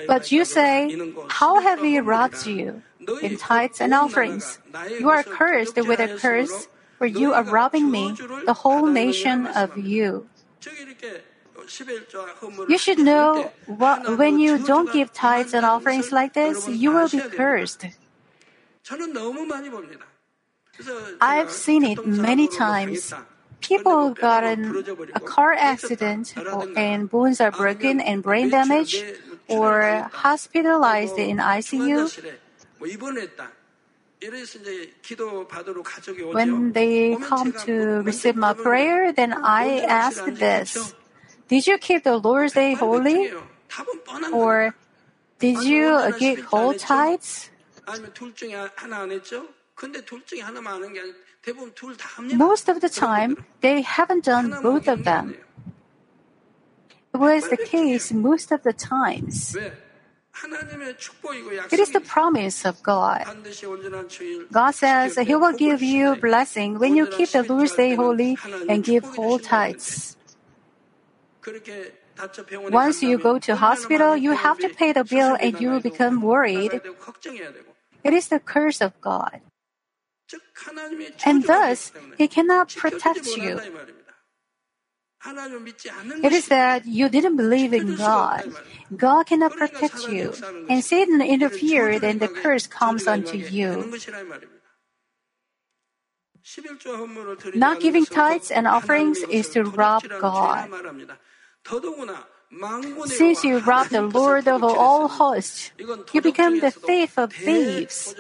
But 0.07 0.33
you 0.33 0.45
say, 0.45 0.99
How 1.29 1.61
have 1.61 1.81
we 1.81 1.99
robbed 2.00 2.47
you 2.47 2.83
in 3.23 3.37
tithes 3.37 3.81
and 3.81 3.95
offerings? 3.95 4.59
You 4.99 5.11
are 5.11 5.23
cursed 5.23 5.76
with 5.76 6.00
a 6.00 6.19
curse, 6.19 6.69
for 6.99 7.07
you 7.07 7.33
are 7.33 7.45
robbing 7.45 7.91
me, 7.91 8.14
the 8.47 8.55
whole 8.55 8.87
nation 8.87 9.47
of 9.47 9.76
you. 9.79 10.29
You 12.68 12.78
should 12.78 12.99
know 12.99 13.50
what, 13.66 14.18
when 14.18 14.38
you 14.38 14.59
don't 14.59 14.92
give 14.92 15.12
tithes 15.12 15.54
and 15.54 15.64
offerings 15.64 16.12
like 16.12 16.35
this, 16.35 16.68
you 16.68 16.92
will 16.92 17.09
be 17.09 17.21
cursed. 17.21 17.87
I've 21.21 21.50
seen 21.50 21.85
it 21.85 22.06
many 22.06 22.49
times. 22.49 23.12
People 23.61 24.11
got 24.11 24.44
in 24.44 24.85
a 25.14 25.21
car 25.21 25.54
accident 25.54 26.35
and 26.76 27.09
bones 27.09 27.40
are 27.40 27.50
broken 27.50 28.00
and 28.00 28.23
brain 28.23 28.50
damage 28.50 29.02
or 29.49 30.11
hospitalized 30.12 31.18
in 31.18 31.38
ICU. 31.38 32.12
When 36.33 36.73
they 36.73 37.16
come 37.16 37.52
to 37.64 38.02
receive 38.02 38.37
my 38.37 38.52
prayer, 38.52 39.12
then 39.12 39.33
I 39.33 39.80
ask 39.80 40.25
this. 40.25 40.94
Did 41.49 41.67
you 41.67 41.79
keep 41.79 42.05
the 42.05 42.17
Lord's 42.17 42.55
day 42.55 42.75
holy? 42.75 43.31
Or 44.33 44.75
did 45.39 45.63
you 45.65 46.13
give 46.19 46.45
whole 46.47 46.75
tithes? 46.75 47.51
Most 52.33 52.69
of 52.69 52.81
the 52.81 52.89
time, 52.89 53.45
they 53.61 53.83
haven't 53.83 54.25
done 54.25 54.57
both 54.63 54.89
of 54.89 55.05
them. 55.05 55.35
It 57.13 57.19
was 57.19 57.49
the 57.49 57.57
case 57.57 58.13
most 58.13 58.51
of 58.51 58.63
the 58.63 58.73
times. 58.73 59.57
It 61.71 61.79
is 61.79 61.91
the 61.91 62.01
promise 62.01 62.65
of 62.65 62.83
God. 62.83 63.23
God 64.51 64.71
says 64.75 65.15
He 65.15 65.35
will 65.37 65.53
give 65.53 65.83
you 65.83 66.17
blessing 66.17 66.79
when 66.79 66.97
you 66.97 67.07
keep 67.07 67.31
the 67.31 67.45
Lord's 67.45 67.77
Day 67.77 67.95
holy 67.95 68.37
and 68.69 68.83
give 68.83 69.05
whole 69.05 69.39
tithes. 69.39 70.17
Once 72.71 73.03
you 73.03 73.19
go 73.19 73.39
to 73.39 73.57
hospital, 73.57 74.17
you 74.17 74.33
have 74.33 74.59
to 74.59 74.69
pay 74.69 74.93
the 74.93 75.05
bill 75.05 75.37
and 75.41 75.61
you 75.61 75.81
become 75.81 76.23
worried. 76.23 76.81
It 78.03 78.13
is 78.13 78.29
the 78.29 78.39
curse 78.39 78.81
of 78.81 78.99
God. 79.01 79.41
And 81.27 81.45
thus, 81.45 81.93
He 82.17 82.29
cannot 82.29 82.75
protect 82.75 83.27
you. 83.37 83.61
It 86.23 86.33
is 86.33 86.49
that 86.49 86.85
you 86.87 87.09
didn't 87.09 87.37
believe 87.37 87.73
in 87.73 87.97
God. 87.97 88.45
God 88.95 89.25
cannot 89.27 89.53
protect 89.53 90.07
you. 90.09 90.35
And 90.69 90.85
Satan 90.85 91.21
interfered, 91.23 92.05
and 92.05 92.21
the 92.21 92.29
curse 92.29 92.67
comes 92.67 93.07
onto 93.09 93.39
you. 93.39 93.97
Not 97.55 97.81
giving 97.81 98.05
tithes 98.05 98.51
and 98.51 98.67
offerings 98.67 99.19
is 99.31 99.49
to 99.51 99.65
rob 99.65 100.05
God. 100.21 100.69
Since 103.06 103.44
you 103.44 103.59
robbed 103.59 103.90
the 103.90 104.02
Lord 104.02 104.47
of 104.47 104.62
all 104.62 105.09
hosts, 105.09 105.73
you 106.12 106.21
become 106.21 106.61
the 106.61 106.71
thief 106.71 107.18
of 107.18 107.33
thieves. 107.33 108.14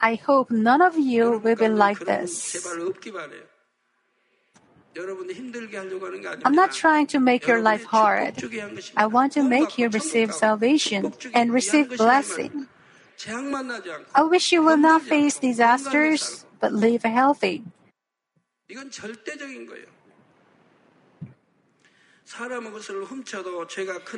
I 0.00 0.14
hope 0.14 0.50
none 0.50 0.80
of 0.80 0.96
you 0.98 1.38
will 1.38 1.56
be 1.56 1.68
like 1.68 1.98
this. 2.00 2.56
I'm 6.44 6.54
not 6.54 6.72
trying 6.72 7.06
to 7.08 7.18
make 7.18 7.46
your 7.46 7.60
life 7.60 7.84
hard. 7.84 8.42
I 8.96 9.06
want 9.06 9.32
to 9.32 9.42
make 9.42 9.76
you 9.76 9.88
receive 9.88 10.32
salvation 10.32 11.12
and 11.34 11.52
receive 11.52 11.96
blessing. 11.96 12.68
I 14.14 14.22
wish 14.22 14.52
you 14.52 14.62
will 14.62 14.76
not 14.76 15.02
face 15.02 15.38
disasters, 15.38 16.46
but 16.60 16.72
live 16.72 17.02
healthy. 17.02 17.64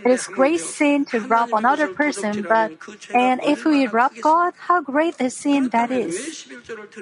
It 0.04 0.06
is 0.06 0.26
great 0.28 0.60
sin 0.60 1.04
to 1.06 1.20
rob 1.20 1.52
another 1.52 1.88
person, 1.88 2.46
but 2.48 2.72
and 3.12 3.40
if 3.44 3.64
we 3.64 3.86
rob 3.88 4.12
God, 4.22 4.54
how 4.56 4.80
great 4.80 5.18
the 5.18 5.28
sin 5.28 5.68
that 5.70 5.90
is. 5.90 6.46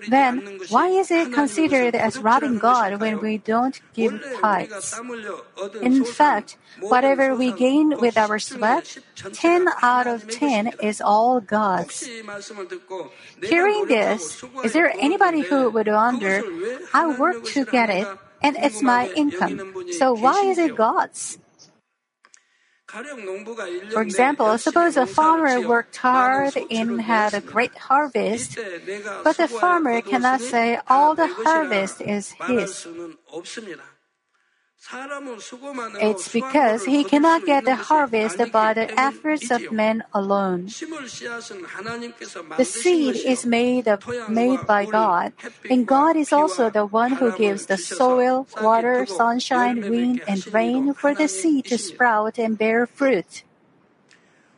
Then 0.09 0.59
why 0.69 0.89
is 0.89 1.11
it 1.11 1.31
considered 1.33 1.95
as 1.95 2.19
robbing 2.19 2.59
God 2.59 3.01
when 3.01 3.21
we 3.21 3.37
don't 3.39 3.79
give 3.93 4.19
tithes? 4.41 4.99
In 5.83 6.05
fact, 6.05 6.57
whatever 6.81 7.35
we 7.37 7.53
gain 7.53 7.99
with 7.99 8.17
our 8.17 8.39
sweat, 8.39 8.97
10 9.33 9.69
out 9.83 10.07
of 10.07 10.29
10 10.29 10.73
is 10.83 11.01
all 11.01 11.41
God's. 11.41 12.09
Hearing 13.43 13.87
this, 13.87 14.43
is 14.65 14.73
there 14.73 14.91
anybody 14.99 15.43
who 15.43 15.69
would 15.71 15.87
wonder, 15.87 16.43
I 16.95 17.15
work 17.19 17.45
to 17.45 17.65
get 17.67 17.91
it, 17.91 18.09
and 18.45 18.57
it's 18.61 18.83
my 18.83 19.09
income, 19.17 19.57
so 19.97 20.13
why 20.13 20.45
is 20.45 20.59
it 20.59 20.77
God's? 20.77 21.39
For 23.91 24.03
example, 24.03 24.57
suppose 24.59 24.97
a 24.97 25.07
farmer 25.07 25.67
worked 25.67 25.97
hard 25.97 26.55
and 26.71 27.01
had 27.01 27.35
a 27.35 27.41
great 27.41 27.75
harvest, 27.77 28.59
but 29.25 29.37
the 29.37 29.49
farmer 29.49 30.01
cannot 30.01 30.41
say 30.41 30.79
all 30.87 31.17
the 31.17 31.27
harvest 31.27 32.01
is 32.01 32.37
his. 32.47 32.87
It's 34.93 36.29
because 36.29 36.85
he 36.85 37.05
cannot 37.05 37.47
get 37.47 37.65
the 37.65 37.75
harvest 37.75 38.39
by 38.53 38.75
the 38.75 39.01
efforts 39.01 39.51
of 39.51 39.73
men 39.73 40.05
alone. 40.13 40.67
The 42.57 42.65
seed 42.65 43.17
is 43.17 43.47
made 43.47 43.89
of, 43.89 44.07
made 44.29 44.67
by 44.67 44.85
God, 44.85 45.33
and 45.71 45.87
God 45.87 46.17
is 46.17 46.33
also 46.33 46.71
the 46.71 46.85
one 46.85 47.13
who 47.13 47.33
gives 47.33 47.67
the 47.67 47.79
soil, 47.79 48.47
water, 48.61 49.07
sunshine, 49.07 49.89
wind, 49.89 50.23
and 50.27 50.47
rain 50.53 50.93
for 50.93 51.15
the 51.15 51.29
seed 51.29 51.65
to 51.67 51.79
sprout 51.79 52.39
and 52.39 52.59
bear 52.59 52.87
fruit. 52.87 53.45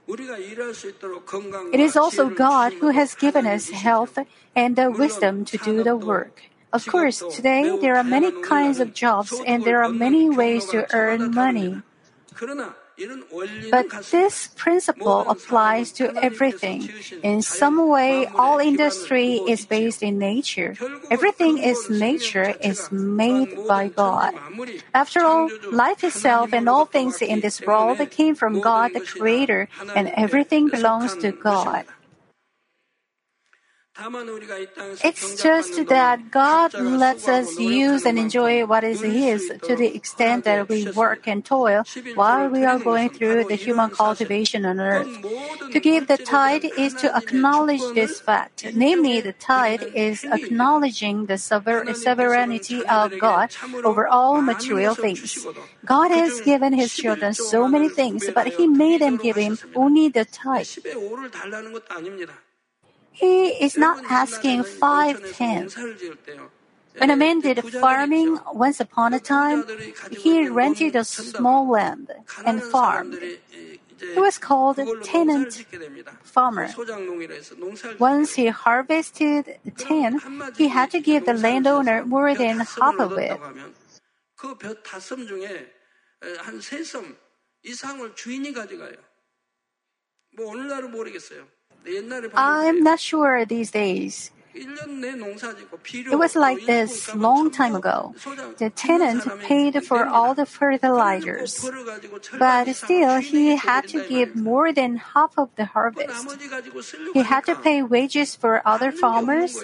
It 0.08 1.80
is 1.80 1.96
also 1.96 2.30
God 2.30 2.74
who 2.74 2.88
has 2.88 3.14
given 3.14 3.46
us 3.46 3.70
health 3.70 4.18
and 4.54 4.76
the 4.76 4.90
wisdom 4.90 5.44
to 5.44 5.58
do 5.58 5.82
the 5.82 5.96
work. 5.96 6.42
Of 6.76 6.84
course, 6.84 7.24
today 7.32 7.78
there 7.80 7.96
are 7.96 8.04
many 8.04 8.30
kinds 8.44 8.80
of 8.84 8.92
jobs 8.92 9.32
and 9.46 9.64
there 9.64 9.80
are 9.82 9.88
many 9.88 10.28
ways 10.28 10.68
to 10.76 10.84
earn 10.92 11.32
money. 11.32 11.80
But 13.70 13.88
this 14.12 14.48
principle 14.56 15.24
applies 15.28 15.92
to 16.00 16.12
everything. 16.16 16.88
In 17.22 17.40
some 17.40 17.76
way, 17.88 18.26
all 18.26 18.58
industry 18.58 19.40
is 19.48 19.64
based 19.64 20.02
in 20.02 20.18
nature. 20.18 20.76
Everything 21.10 21.56
is 21.56 21.88
nature 21.88 22.52
is 22.60 22.92
made 22.92 23.56
by 23.68 23.88
God. 23.88 24.32
After 24.92 25.24
all, 25.24 25.48
life 25.72 26.04
itself 26.04 26.52
and 26.52 26.68
all 26.68 26.84
things 26.84 27.20
in 27.20 27.40
this 27.40 27.60
world 27.60 28.00
came 28.10 28.34
from 28.34 28.60
God 28.60 28.92
the 28.92 29.00
Creator, 29.00 29.68
and 29.94 30.08
everything 30.16 30.68
belongs 30.68 31.16
to 31.24 31.32
God. 31.32 31.84
It's 33.98 35.42
just 35.42 35.86
that 35.88 36.30
God 36.30 36.74
lets 36.74 37.28
us 37.28 37.58
use 37.58 38.04
and 38.04 38.18
enjoy 38.18 38.66
what 38.66 38.84
is 38.84 39.00
His 39.00 39.52
to 39.62 39.74
the 39.74 39.94
extent 39.96 40.44
that 40.44 40.68
we 40.68 40.86
work 40.88 41.26
and 41.26 41.42
toil 41.44 41.82
while 42.14 42.48
we 42.48 42.64
are 42.64 42.78
going 42.78 43.08
through 43.10 43.44
the 43.44 43.54
human 43.54 43.90
cultivation 43.90 44.66
on 44.66 44.80
earth. 44.80 45.08
To 45.72 45.80
give 45.80 46.08
the 46.08 46.18
tithe 46.18 46.64
is 46.76 46.92
to 46.94 47.16
acknowledge 47.16 47.80
this 47.94 48.20
fact. 48.20 48.66
Namely, 48.74 49.22
the 49.22 49.32
tithe 49.32 49.82
is 49.94 50.24
acknowledging 50.24 51.26
the 51.26 51.38
sovereignty 51.38 52.84
of 52.86 53.18
God 53.18 53.56
over 53.82 54.06
all 54.06 54.42
material 54.42 54.94
things. 54.94 55.46
God 55.84 56.10
has 56.10 56.40
given 56.42 56.74
His 56.74 56.94
children 56.94 57.32
so 57.32 57.66
many 57.66 57.88
things, 57.88 58.28
but 58.34 58.48
He 58.48 58.66
made 58.66 59.00
them 59.00 59.16
give 59.16 59.36
Him 59.36 59.58
only 59.74 60.08
the 60.08 60.26
tithe. 60.26 60.68
He 63.15 63.49
is 63.49 63.77
not 63.77 64.03
asking 64.09 64.63
five 64.63 65.21
tenths. 65.33 65.77
When 66.97 67.09
a 67.09 67.15
man 67.15 67.39
did 67.39 67.63
farming 67.63 68.39
once 68.53 68.79
upon 68.79 69.13
a 69.13 69.19
time, 69.19 69.63
he 70.11 70.47
rented 70.49 70.95
a 70.95 71.03
small 71.03 71.69
land 71.69 72.11
and 72.45 72.61
farmed. 72.61 73.15
He 73.21 74.19
was 74.19 74.37
called 74.37 74.79
tenant 75.03 75.65
farmer. 76.23 76.69
Once 77.99 78.33
he 78.33 78.47
harvested 78.47 79.59
ten, 79.77 80.19
he 80.57 80.67
had 80.67 80.89
to 80.91 80.99
give 80.99 81.25
the 81.25 81.35
landowner 81.35 82.03
more 82.03 82.33
than 82.33 82.59
half 82.59 82.99
of 82.99 83.17
it. 83.17 83.39
그볕 84.35 84.81
다섯 84.81 85.17
중에 85.17 85.69
한 86.39 86.59
세 86.59 86.81
섬 86.83 87.15
이상을 87.63 88.15
주인이 88.15 88.53
가져가요. 88.53 88.95
뭐 90.35 90.49
오늘날은 90.51 90.89
모르겠어요. 90.91 91.47
I'm 92.34 92.82
not 92.82 93.00
sure 93.00 93.44
these 93.44 93.70
days. 93.70 94.30
It 94.56 96.18
was 96.18 96.34
like 96.34 96.64
this 96.64 97.14
long 97.14 97.50
time 97.50 97.74
ago. 97.74 98.14
The 98.56 98.70
tenant 98.70 99.28
paid 99.40 99.84
for 99.84 100.06
all 100.06 100.34
the 100.34 100.46
fertilizers, 100.46 101.68
but 102.38 102.72
still 102.74 103.20
he 103.20 103.56
had 103.56 103.86
to 103.88 104.08
give 104.08 104.34
more 104.34 104.72
than 104.72 104.96
half 104.96 105.36
of 105.36 105.50
the 105.56 105.66
harvest. 105.66 106.40
He 107.12 107.20
had 107.22 107.44
to 107.44 107.54
pay 107.56 107.82
wages 107.82 108.34
for 108.34 108.62
other 108.66 108.90
farmers 108.90 109.60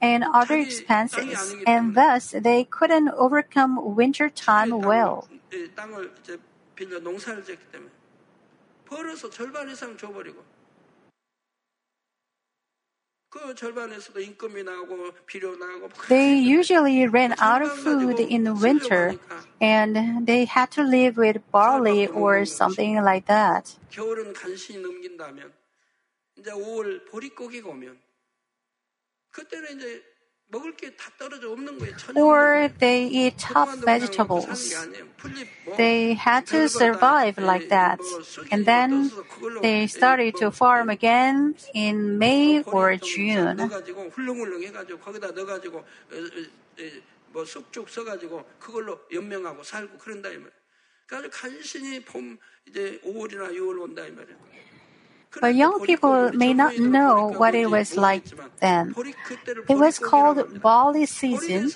and 0.00 0.24
other 0.24 0.56
expenses, 0.56 1.54
and 1.66 1.94
thus 1.94 2.32
they 2.32 2.64
couldn't 2.64 3.10
overcome 3.10 3.94
winter 3.94 4.30
time 4.30 4.80
well. 4.80 5.28
They 16.08 16.34
usually 16.34 17.06
ran 17.06 17.34
out 17.38 17.62
of 17.62 17.72
food 17.72 18.18
in 18.18 18.44
the 18.44 18.54
winter 18.54 19.14
and 19.60 20.26
they 20.26 20.44
had 20.46 20.70
to 20.72 20.82
live 20.82 21.16
with 21.16 21.38
barley 21.52 22.08
or 22.08 22.44
something 22.44 23.02
like 23.02 23.26
that 23.26 23.76
or 32.16 32.70
they 32.78 33.06
eat 33.06 33.38
tough 33.38 33.76
vegetables. 33.78 34.74
They 35.76 36.14
had 36.14 36.46
to 36.48 36.68
survive 36.68 37.38
like 37.38 37.68
that. 37.68 38.00
And 38.50 38.66
then 38.66 39.10
they 39.62 39.86
started 39.86 40.36
to 40.36 40.50
farm 40.50 40.88
again 40.90 41.54
in 41.74 42.18
May 42.18 42.62
or 42.62 42.96
June. 42.96 43.70
But 55.41 55.55
young 55.55 55.83
people 55.85 56.31
may 56.33 56.53
not 56.53 56.77
know 56.77 57.27
what 57.27 57.55
it 57.55 57.69
was 57.69 57.97
like 57.97 58.23
then. 58.59 58.95
It 59.67 59.75
was 59.75 59.99
called 59.99 60.61
barley 60.61 61.05
season 61.05 61.71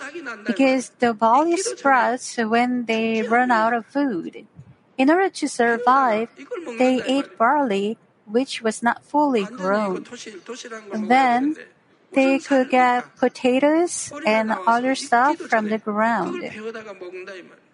because 0.48 0.92
the 1.00 1.14
barley 1.14 1.58
sprouts 1.58 2.38
when 2.38 2.86
they 2.86 3.22
run 3.22 3.52
out 3.52 3.74
of 3.74 3.86
food. 3.86 4.48
In 4.98 5.10
order 5.10 5.30
to 5.30 5.48
survive, 5.48 6.30
they 6.78 7.02
ate 7.04 7.38
barley 7.38 7.98
which 8.26 8.62
was 8.62 8.84
not 8.84 9.04
fully 9.04 9.44
grown. 9.44 10.06
Then 10.94 11.56
they 12.14 12.40
could 12.40 12.70
get 12.70 13.16
potatoes 13.18 14.14
and 14.26 14.52
other 14.68 14.96
stuff 14.96 15.38
from 15.38 15.68
the 15.70 15.80
ground. 15.80 16.40
그걸 16.40 16.50
배워다가 16.50 16.94
먹는다 16.94 17.34
이 17.34 17.44
말이에요. 17.44 17.70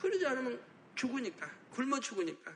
그러지 0.00 0.26
않으면 0.26 0.60
죽으니까 0.94 1.50
굶어 1.74 1.98
죽으니까. 2.00 2.52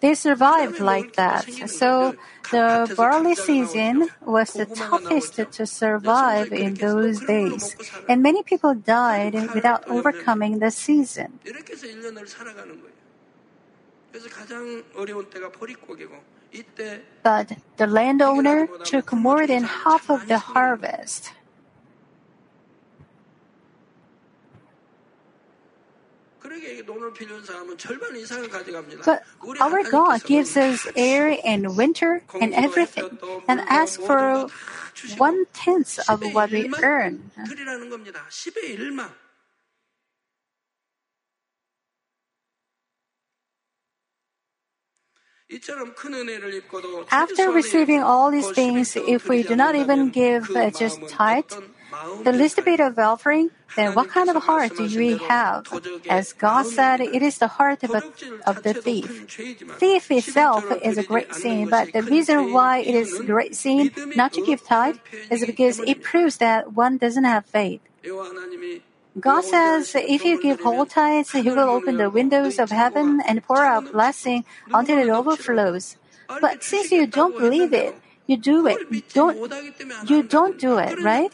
They 0.00 0.14
survived 0.14 0.80
like 0.80 1.14
that. 1.14 1.44
So 1.68 2.14
the 2.50 2.92
barley 2.96 3.34
season 3.34 4.08
was 4.20 4.52
the 4.52 4.66
toughest 4.66 5.34
to 5.52 5.66
survive 5.66 6.52
in 6.52 6.74
those 6.74 7.20
days. 7.20 7.76
And 8.08 8.22
many 8.22 8.42
people 8.42 8.74
died 8.74 9.34
without 9.54 9.86
overcoming 9.88 10.58
the 10.58 10.70
season. 10.70 11.38
But 17.22 17.52
the 17.76 17.86
landowner 17.86 18.68
took 18.84 19.12
more 19.12 19.46
than 19.46 19.64
half 19.64 20.10
of 20.10 20.28
the 20.28 20.38
harvest. 20.38 21.32
But 29.04 29.22
our 29.60 29.82
God 29.84 30.24
gives 30.24 30.56
us 30.56 30.86
air 30.94 31.38
and 31.44 31.76
winter 31.76 32.22
and 32.40 32.52
everything, 32.52 33.18
and 33.48 33.60
asks 33.60 34.04
for 34.04 34.48
one 35.16 35.46
tenth 35.52 35.98
of 36.08 36.22
what 36.34 36.50
we 36.50 36.70
earn. 36.82 37.30
After 47.10 47.50
receiving 47.50 48.02
all 48.02 48.30
these 48.30 48.50
things, 48.50 48.96
if 48.96 49.28
we 49.28 49.42
do 49.42 49.56
not 49.56 49.76
even 49.76 50.10
give 50.10 50.48
just 50.76 51.06
tithe, 51.08 51.52
the 52.22 52.32
least 52.32 52.62
bit 52.64 52.80
of 52.80 52.98
offering, 52.98 53.50
then 53.76 53.94
what 53.94 54.08
kind 54.08 54.30
of 54.30 54.36
heart 54.44 54.76
do 54.76 54.86
we 54.96 55.18
have? 55.28 55.66
As 56.08 56.32
God 56.32 56.66
said, 56.66 57.00
it 57.00 57.22
is 57.22 57.38
the 57.38 57.48
heart 57.48 57.82
of, 57.82 57.90
a, 57.90 58.02
of 58.46 58.62
the 58.62 58.74
thief. 58.74 59.26
Thief 59.78 60.10
itself 60.10 60.64
is 60.82 60.98
a 60.98 61.02
great 61.02 61.34
sin, 61.34 61.68
but 61.68 61.92
the 61.92 62.02
reason 62.02 62.52
why 62.52 62.78
it 62.78 62.94
is 62.94 63.20
a 63.20 63.24
great 63.24 63.54
sin 63.54 63.90
not 64.16 64.32
to 64.34 64.44
give 64.44 64.64
tithe 64.64 64.98
is 65.30 65.44
because 65.44 65.80
it 65.80 66.02
proves 66.02 66.38
that 66.38 66.72
one 66.72 66.98
doesn't 66.98 67.24
have 67.24 67.46
faith. 67.46 67.80
God 69.18 69.44
says 69.44 69.94
if 69.94 70.24
you 70.24 70.42
give 70.42 70.60
whole 70.60 70.86
tithes, 70.86 71.30
He 71.30 71.42
will 71.42 71.70
open 71.70 71.96
the 71.96 72.10
windows 72.10 72.58
of 72.58 72.70
heaven 72.70 73.22
and 73.26 73.42
pour 73.42 73.62
out 73.64 73.92
blessing 73.92 74.44
until 74.72 74.98
it 74.98 75.08
overflows. 75.08 75.96
But 76.40 76.64
since 76.64 76.90
you 76.90 77.06
don't 77.06 77.36
believe 77.38 77.72
it, 77.72 77.94
you 78.26 78.36
do 78.36 78.66
it. 78.66 78.78
Don't 79.12 79.38
you 80.08 80.22
don't 80.22 80.58
do 80.58 80.78
it, 80.78 80.98
right? 81.02 81.30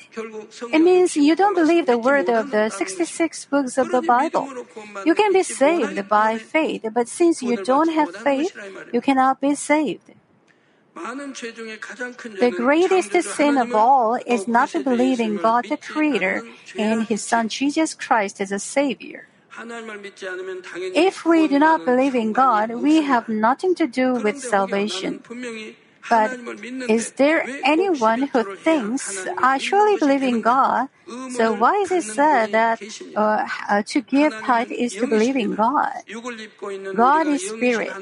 It 0.72 0.78
means 0.78 1.16
you 1.16 1.36
don't 1.36 1.54
believe 1.54 1.86
the 1.86 1.98
word 1.98 2.28
of 2.28 2.50
the 2.50 2.70
66 2.70 3.44
books 3.46 3.78
of 3.78 3.90
the 3.90 4.02
Bible. 4.02 4.48
You 5.04 5.14
can 5.14 5.32
be 5.32 5.42
saved 5.42 6.08
by 6.08 6.38
faith, 6.38 6.84
but 6.92 7.08
since 7.08 7.42
you 7.42 7.56
don't 7.56 7.90
have 7.92 8.14
faith, 8.14 8.56
you 8.92 9.00
cannot 9.00 9.40
be 9.40 9.54
saved. 9.54 10.12
The 10.94 12.50
greatest 12.50 13.12
sin 13.22 13.56
of 13.58 13.74
all 13.74 14.18
is 14.26 14.48
not 14.48 14.70
to 14.70 14.80
believe 14.80 15.20
in 15.20 15.36
God 15.36 15.68
the 15.68 15.76
Creator 15.76 16.42
and 16.76 17.04
His 17.04 17.22
Son 17.22 17.48
Jesus 17.48 17.94
Christ 17.94 18.40
as 18.40 18.50
a 18.50 18.58
Savior. 18.58 19.28
If 20.94 21.24
we 21.24 21.48
do 21.48 21.58
not 21.58 21.84
believe 21.84 22.14
in 22.14 22.32
God, 22.32 22.70
we 22.70 23.02
have 23.02 23.28
nothing 23.28 23.74
to 23.76 23.86
do 23.86 24.14
with 24.14 24.38
salvation. 24.38 25.22
But 26.08 26.38
is 26.88 27.12
there 27.12 27.46
anyone 27.64 28.22
who 28.28 28.56
thinks, 28.56 29.26
I 29.38 29.58
surely 29.58 29.96
believe 29.96 30.22
in 30.22 30.40
God, 30.40 30.88
so 31.30 31.52
why 31.52 31.74
is 31.76 31.90
it 31.92 32.04
said 32.04 32.52
that 32.52 32.82
uh, 33.16 33.46
uh, 33.68 33.82
to 33.86 34.00
give 34.00 34.32
tithe 34.42 34.72
is 34.72 34.94
to 34.96 35.06
believe 35.06 35.36
in 35.36 35.54
God? 35.54 35.92
God 36.94 37.26
is 37.26 37.46
spirit. 37.46 37.92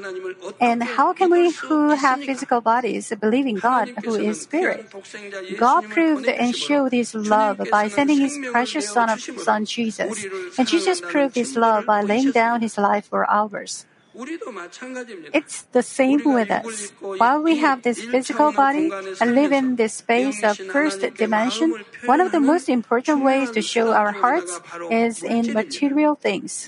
And 0.59 0.83
how 0.83 1.13
can 1.13 1.31
we 1.31 1.51
who 1.51 1.95
have 1.95 2.21
physical 2.21 2.61
bodies 2.61 3.13
believe 3.19 3.45
in 3.45 3.59
God 3.59 3.91
who 4.03 4.15
is 4.15 4.41
spirit? 4.41 4.85
God 5.57 5.85
proved 5.89 6.27
and 6.27 6.55
showed 6.55 6.91
his 6.91 7.13
love 7.15 7.61
by 7.71 7.87
sending 7.87 8.19
his 8.19 8.37
precious 8.51 8.89
son, 8.89 9.09
of, 9.09 9.21
son 9.21 9.65
Jesus. 9.65 10.25
And 10.57 10.67
Jesus 10.67 11.01
proved 11.01 11.35
his 11.35 11.55
love 11.55 11.85
by 11.85 12.01
laying 12.01 12.31
down 12.31 12.61
his 12.61 12.77
life 12.77 13.05
for 13.05 13.29
ours. 13.29 13.85
It's 14.15 15.61
the 15.71 15.83
same 15.83 16.21
with 16.25 16.49
us. 16.49 16.91
While 16.99 17.41
we 17.41 17.57
have 17.57 17.83
this 17.83 18.01
physical 18.03 18.51
body 18.51 18.91
and 19.21 19.35
live 19.35 19.51
in 19.51 19.75
this 19.75 19.93
space 19.95 20.43
of 20.43 20.57
first 20.57 21.01
dimension, 21.15 21.75
one 22.05 22.19
of 22.19 22.31
the 22.31 22.39
most 22.39 22.69
important 22.69 23.23
ways 23.23 23.51
to 23.51 23.61
show 23.61 23.93
our 23.93 24.11
hearts 24.11 24.59
is 24.89 25.23
in 25.23 25.53
material 25.53 26.15
things. 26.15 26.67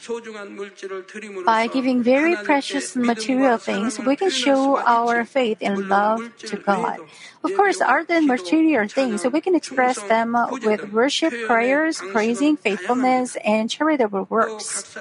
By 1.45 1.67
giving 1.67 2.03
very 2.03 2.35
precious 2.35 2.95
material 2.95 3.57
things, 3.57 3.99
we 3.99 4.15
can 4.15 4.29
show 4.29 4.77
our 4.77 5.25
faith 5.25 5.57
and 5.61 5.89
love 5.89 6.31
to 6.45 6.57
God. 6.57 6.99
Of 7.43 7.55
course, 7.55 7.81
other 7.81 8.21
material 8.21 8.87
things, 8.87 9.25
we 9.25 9.41
can 9.41 9.55
express 9.55 10.01
them 10.03 10.35
uh, 10.35 10.47
with 10.63 10.91
worship, 10.91 11.33
prayers, 11.47 12.01
praising, 12.11 12.55
faithfulness, 12.57 13.35
and 13.43 13.69
charitable 13.69 14.27
works. 14.29 14.95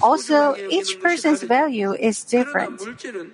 Also, 0.00 0.56
each 0.70 0.98
person's 1.00 1.42
value 1.42 1.92
is 1.92 2.24
different. 2.24 2.88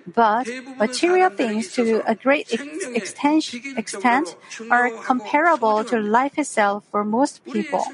But 0.05 0.47
material 0.79 1.29
things 1.29 1.71
to 1.75 2.01
a 2.05 2.15
great 2.15 2.47
ex- 2.51 2.87
extent, 2.93 3.53
extent 3.77 4.35
are 4.69 4.91
comparable 5.03 5.83
to 5.85 5.99
life 5.99 6.37
itself 6.37 6.83
for 6.91 7.05
most 7.05 7.43
people. 7.45 7.85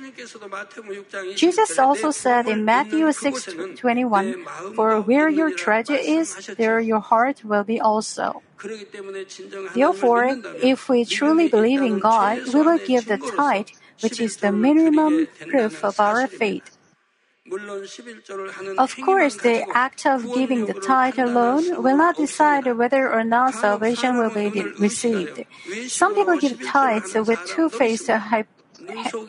Jesus 1.35 1.77
also 1.77 2.11
said 2.11 2.47
in 2.47 2.65
Matthew 2.65 3.11
6:21, 3.11 4.35
"For 4.75 5.01
where 5.01 5.29
your 5.29 5.51
treasure 5.51 5.95
is, 5.95 6.49
there 6.57 6.79
your 6.79 6.99
heart 6.99 7.43
will 7.43 7.63
be 7.63 7.79
also." 7.79 8.41
Therefore, 9.73 10.37
if 10.61 10.89
we 10.89 11.05
truly 11.05 11.47
believe 11.49 11.81
in 11.81 11.99
God, 11.99 12.39
we 12.53 12.61
will 12.61 12.79
give 12.79 13.05
the 13.05 13.17
tithe, 13.17 13.67
which 14.01 14.19
is 14.19 14.37
the 14.37 14.51
minimum 14.51 15.27
proof 15.49 15.83
of 15.83 15.99
our 15.99 16.27
faith. 16.27 16.77
Of 18.77 18.95
course, 19.05 19.37
the 19.37 19.69
act 19.69 20.05
of 20.07 20.33
giving 20.33 20.65
the 20.65 20.73
tithe 20.73 21.19
alone 21.19 21.83
will 21.83 21.95
not 21.95 22.17
decide 22.17 22.65
whether 22.65 23.11
or 23.11 23.23
not 23.23 23.53
salvation 23.53 24.17
will 24.17 24.31
be 24.31 24.49
received. 24.79 25.45
Some 25.87 26.15
people 26.15 26.37
give 26.37 26.59
tithes 26.65 27.13
with 27.13 27.39
two-faced 27.45 28.09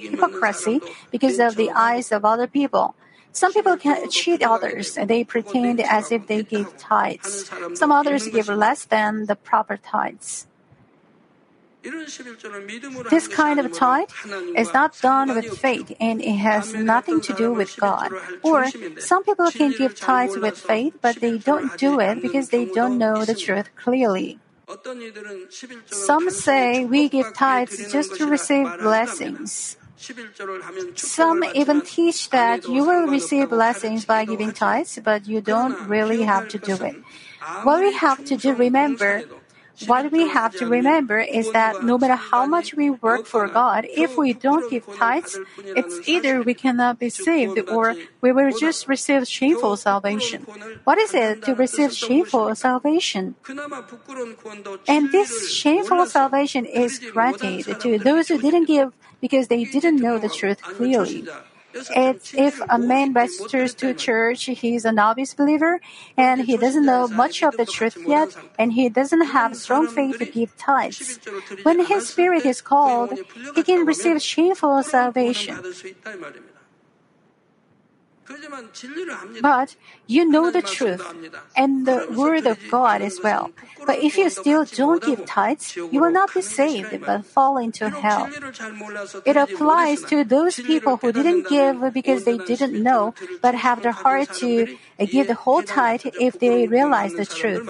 hypocrisy 0.01 0.81
because 1.11 1.39
of 1.39 1.57
the 1.57 1.71
eyes 1.71 2.11
of 2.11 2.25
other 2.25 2.47
people. 2.47 2.95
Some 3.37 3.53
people 3.53 3.77
can 3.77 4.09
cheat 4.09 4.40
others. 4.42 4.96
And 4.96 5.11
they 5.12 5.22
pretend 5.22 5.81
as 5.85 6.11
if 6.11 6.27
they 6.27 6.42
give 6.42 6.72
tithes. 6.79 7.51
Some 7.75 7.92
others 7.92 8.29
give 8.29 8.49
less 8.49 8.88
than 8.88 9.27
the 9.27 9.37
proper 9.37 9.77
tithes. 9.77 10.46
This 13.11 13.29
kind 13.29 13.61
of 13.61 13.72
tithe 13.72 14.11
is 14.57 14.72
not 14.72 14.99
done 15.01 15.37
with 15.37 15.46
faith 15.59 15.94
and 16.01 16.20
it 16.20 16.40
has 16.42 16.75
nothing 16.75 17.20
to 17.20 17.33
do 17.33 17.53
with 17.53 17.77
God. 17.77 18.11
Or 18.42 18.66
some 18.99 19.22
people 19.22 19.53
can 19.53 19.70
give 19.70 19.94
tithes 19.94 20.37
with 20.37 20.59
faith, 20.59 20.99
but 21.01 21.20
they 21.20 21.38
don't 21.38 21.77
do 21.79 22.01
it 22.01 22.22
because 22.22 22.49
they 22.49 22.64
don't 22.64 22.99
know 22.99 23.25
the 23.25 23.37
truth 23.37 23.70
clearly. 23.77 24.40
Some 25.87 26.31
say 26.31 26.85
we 26.85 27.09
give 27.09 27.33
tithes 27.35 27.92
just 27.92 28.16
to 28.16 28.27
receive 28.27 28.66
blessings. 28.83 29.77
Some 30.97 31.45
even 31.55 31.81
teach 31.81 32.31
that 32.31 32.69
you 32.69 32.85
will 32.85 33.07
receive 33.07 33.51
blessings 33.51 34.05
by 34.05 34.25
giving 34.25 34.53
tithes, 34.53 34.99
but 35.03 35.27
you 35.27 35.41
don't 35.41 35.89
really 35.89 36.23
have 36.23 36.49
to 36.49 36.59
do 36.59 36.75
it. 36.75 36.97
What 37.63 37.81
we 37.81 37.93
have 37.95 38.25
to 38.27 38.37
do, 38.37 38.55
remember, 38.55 39.25
what 39.87 40.11
we 40.11 40.29
have 40.29 40.57
to 40.57 40.67
remember 40.67 41.21
is 41.21 41.53
that 41.53 41.85
no 41.85 41.99
matter 41.99 42.17
how 42.17 42.47
much 42.47 42.75
we 42.75 42.91
work 42.91 43.27
for 43.27 43.47
God, 43.47 43.87
if 43.89 44.17
we 44.17 44.33
don't 44.33 44.71
give 44.71 44.87
tithes, 44.97 45.39
it's 45.59 46.09
either 46.09 46.41
we 46.41 46.55
cannot 46.55 46.99
be 46.99 47.11
saved 47.11 47.61
or 47.69 47.95
we 48.21 48.33
will 48.33 48.51
just 48.53 48.89
receive 48.89 49.29
shameful 49.29 49.77
salvation. 49.77 50.43
What 50.85 50.99
is 50.99 51.13
it 51.15 51.43
to 51.45 51.55
receive 51.55 51.93
shameful 51.93 52.55
salvation? 52.55 53.35
And 54.89 55.13
this 55.13 55.53
shameful 55.53 56.07
salvation 56.07 56.65
is 56.65 56.99
granted 56.99 57.81
to 57.81 57.99
those 57.99 58.29
who 58.29 58.39
didn't 58.39 58.65
give 58.65 58.93
because 59.21 59.49
they 59.49 59.65
didn't 59.65 59.97
know 59.97 60.19
the 60.19 60.29
truth 60.29 60.63
clearly. 60.63 61.27
If 61.75 62.61
a 62.71 62.79
man 62.79 63.13
registers 63.13 63.75
to 63.75 63.93
church, 63.93 64.45
he 64.45 64.75
is 64.77 64.85
a 64.85 64.93
novice 64.93 65.35
believer, 65.35 65.81
and 66.17 66.41
he 66.43 66.57
doesn't 66.57 66.87
know 66.87 67.07
much 67.07 67.43
of 67.43 67.57
the 67.57 67.67
truth 67.67 67.99
yet, 68.07 68.35
and 68.59 68.73
he 68.73 68.89
doesn't 68.89 69.27
have 69.37 69.57
strong 69.57 69.87
faith 69.87 70.19
to 70.19 70.25
give 70.25 70.57
tithes. 70.57 71.21
When 71.65 71.85
his 71.85 72.09
spirit 72.09 72.47
is 72.47 72.63
called, 72.63 73.19
he 73.55 73.63
can 73.63 73.85
receive 73.85 74.23
shameful 74.23 74.83
salvation. 74.83 75.61
But 79.41 79.77
you 80.07 80.25
know 80.29 80.51
the 80.51 80.62
truth 80.62 81.15
and 81.57 81.87
the 81.87 82.07
word 82.11 82.47
of 82.47 82.59
God 82.71 83.03
as 83.03 83.21
well. 83.23 83.51
But 83.87 83.99
if 83.99 84.19
you 84.19 84.31
still 84.31 84.65
don't 84.65 85.03
give 85.03 85.25
tithes, 85.27 85.77
you 85.77 86.01
will 86.01 86.11
not 86.11 86.35
be 86.35 86.43
saved 86.43 87.05
but 87.05 87.25
fall 87.25 87.59
into 87.59 87.89
hell. 87.91 88.29
It 89.25 89.37
applies 89.37 90.03
to 90.05 90.25
those 90.25 90.57
people 90.57 90.97
who 90.97 91.12
didn't 91.12 91.49
give 91.49 91.93
because 91.93 92.25
they 92.25 92.39
didn't 92.39 92.83
know, 92.83 93.15
but 93.41 93.55
have 93.55 93.83
the 93.83 93.93
heart 93.93 94.33
to 94.35 94.77
give 94.99 95.29
the 95.29 95.35
whole 95.35 95.62
tithe 95.62 96.03
if 96.19 96.39
they 96.39 96.67
realize 96.67 97.15
the 97.15 97.27
truth. 97.27 97.69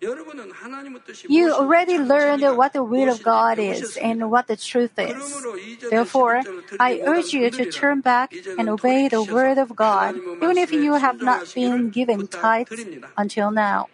You 0.00 1.52
already 1.52 1.98
learned 1.98 2.42
what 2.56 2.72
the 2.72 2.84
will 2.84 3.10
of 3.10 3.22
God 3.22 3.58
is 3.58 3.96
and 3.96 4.30
what 4.30 4.46
the 4.46 4.56
truth 4.56 4.92
is. 4.96 5.42
Therefore, 5.90 6.42
I 6.78 7.00
urge 7.02 7.32
you 7.32 7.50
to 7.50 7.64
turn 7.66 8.00
back 8.00 8.32
and 8.56 8.68
obey 8.68 9.08
the 9.08 9.22
word 9.22 9.58
of 9.58 9.74
God, 9.74 10.14
even 10.40 10.58
if 10.58 10.72
you 10.72 10.94
have 10.94 11.20
not 11.20 11.52
been 11.54 11.90
given 11.90 12.28
tithes 12.28 12.86
until 13.16 13.50
now. 13.50 13.88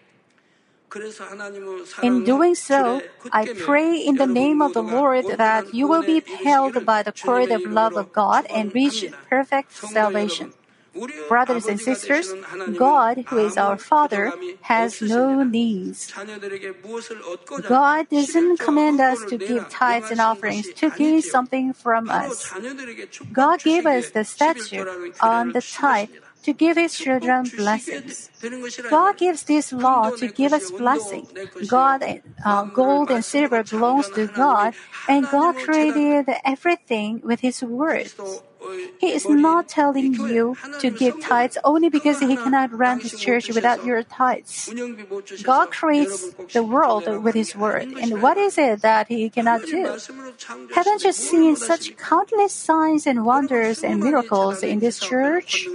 In 2.03 2.23
doing 2.23 2.55
so, 2.55 3.03
I 3.33 3.47
pray 3.47 3.97
in 3.97 4.17
the 4.17 4.27
name 4.27 4.61
of 4.61 4.75
the 4.75 4.83
Lord 4.83 5.27
that 5.39 5.73
you 5.75 5.89
will 5.89 6.03
be 6.03 6.21
held 6.21 6.85
by 6.85 7.03
the 7.03 7.13
cord 7.13 7.51
of 7.51 7.65
love 7.65 7.97
of 7.97 8.13
God 8.13 8.47
and 8.47 8.75
reach 8.75 9.07
perfect 9.29 9.73
salvation. 9.73 10.53
Brothers 11.29 11.67
and 11.67 11.81
sisters, 11.81 12.33
God, 12.77 13.25
who 13.29 13.39
is 13.39 13.57
our 13.57 13.77
Father, 13.77 14.33
has 14.63 15.03
no 15.03 15.43
needs. 15.43 16.13
God 17.69 18.09
doesn't 18.09 18.59
command 18.59 19.01
us 19.01 19.25
to 19.27 19.39
give 19.39 19.69
tithes 19.71 20.11
and 20.11 20.21
offerings 20.21 20.73
to 20.75 20.91
gain 20.91 21.23
something 21.23 21.73
from 21.73 22.09
us. 22.09 22.53
God 23.33 23.63
gave 23.63 23.87
us 23.87 24.11
the 24.11 24.25
statute 24.25 24.89
on 25.21 25.53
the 25.53 25.61
tithe 25.61 26.11
to 26.45 26.53
give 26.53 26.77
his 26.77 26.95
children 26.95 27.51
blessings. 27.57 28.31
God 28.91 29.17
gives 29.17 29.45
this 29.45 29.73
law 29.73 30.11
to 30.11 30.29
give 30.29 30.53
us 30.53 30.71
blessing. 30.71 31.27
God, 31.67 32.05
uh, 32.45 32.65
gold 32.65 33.11
and 33.11 33.25
silver 33.25 33.63
belongs 33.63 34.11
to 34.11 34.27
God, 34.27 34.75
and 35.09 35.29
God 35.29 35.57
created 35.57 36.29
everything 36.45 37.21
with 37.23 37.41
His 37.41 37.63
word. 37.63 38.11
He 38.99 39.13
is 39.13 39.29
not 39.29 39.69
telling 39.69 40.15
you 40.15 40.57
to 40.81 40.91
give 40.91 41.21
tithes 41.21 41.59
only 41.65 41.89
because 41.89 42.21
He 42.21 42.37
cannot 42.37 42.73
run 42.73 43.01
His 43.01 43.19
church 43.19 43.51
without 43.51 43.85
your 43.85 44.03
tithes. 44.03 44.73
God 45.43 45.71
creates 45.71 46.35
the 46.53 46.63
world 46.63 47.07
with 47.23 47.35
His 47.35 47.55
word, 47.57 47.89
and 48.01 48.23
what 48.23 48.37
is 48.37 48.57
it 48.59 48.83
that 48.83 49.09
He 49.09 49.29
cannot 49.31 49.63
do? 49.63 49.97
Haven't 50.73 51.05
you 51.05 51.13
seen 51.13 51.57
such 51.57 51.97
countless 51.97 52.53
signs 52.53 53.07
and 53.07 53.25
wonders 53.25 53.85
and 53.85 54.03
miracles 54.03 54.63
in 54.63 54.81
this 54.81 54.99
church? 54.99 55.69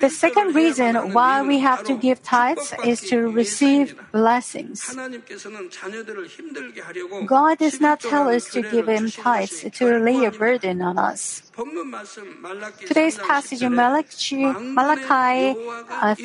The 0.00 0.10
second 0.10 0.54
reason 0.56 1.12
why 1.12 1.42
we 1.42 1.60
have 1.60 1.84
to 1.84 1.96
give 1.96 2.22
tithes 2.22 2.72
is 2.84 3.00
to 3.12 3.28
receive 3.28 3.94
blessings. 4.10 4.96
God 7.26 7.58
does 7.58 7.80
not 7.80 8.00
tell 8.00 8.28
us 8.28 8.50
to 8.52 8.62
give 8.62 8.88
Him 8.88 9.10
tithes 9.10 9.64
to 9.70 9.98
lay 9.98 10.24
a 10.24 10.30
burden 10.30 10.82
on 10.82 10.98
us. 10.98 11.42
Today's 12.86 13.18
passage 13.18 13.62
in 13.62 13.74
Malachi, 13.74 14.46
Malachi 14.46 15.54
uh, 15.90 16.16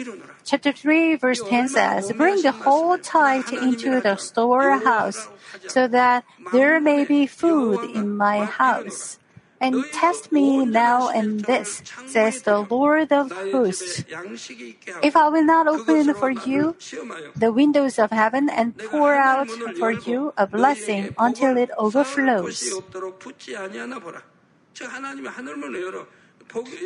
chapter 0.46 0.72
3 0.72 1.16
verse 1.16 1.44
10 1.44 1.70
says, 1.70 2.12
Bring 2.14 2.42
the 2.42 2.54
whole 2.54 2.98
tithe 2.98 3.52
into 3.52 4.00
the 4.00 4.16
storehouse 4.16 5.28
so 5.68 5.88
that 5.90 6.24
there 6.54 6.80
may 6.80 7.06
be 7.06 7.28
food 7.28 7.84
in 7.92 8.16
my 8.16 8.46
house 8.46 9.20
and 9.62 9.86
test 9.93 10.32
me 10.32 10.65
now 10.65 11.10
in 11.10 11.38
this, 11.45 11.84
says 12.08 12.41
the 12.41 12.65
Lord 12.65 13.12
of 13.13 13.32
hosts. 13.54 14.04
If 15.06 15.15
I 15.15 15.30
will 15.30 15.45
not 15.45 15.67
open 15.67 16.13
for 16.15 16.32
you 16.32 16.76
the 17.36 17.54
windows 17.54 18.00
of 18.00 18.10
heaven 18.12 18.50
and 18.50 18.76
pour 18.78 19.13
out 19.13 19.50
for 19.78 19.91
you 19.91 20.34
a 20.36 20.47
blessing 20.47 21.13
until 21.17 21.56
it 21.56 21.69
overflows. 21.78 22.74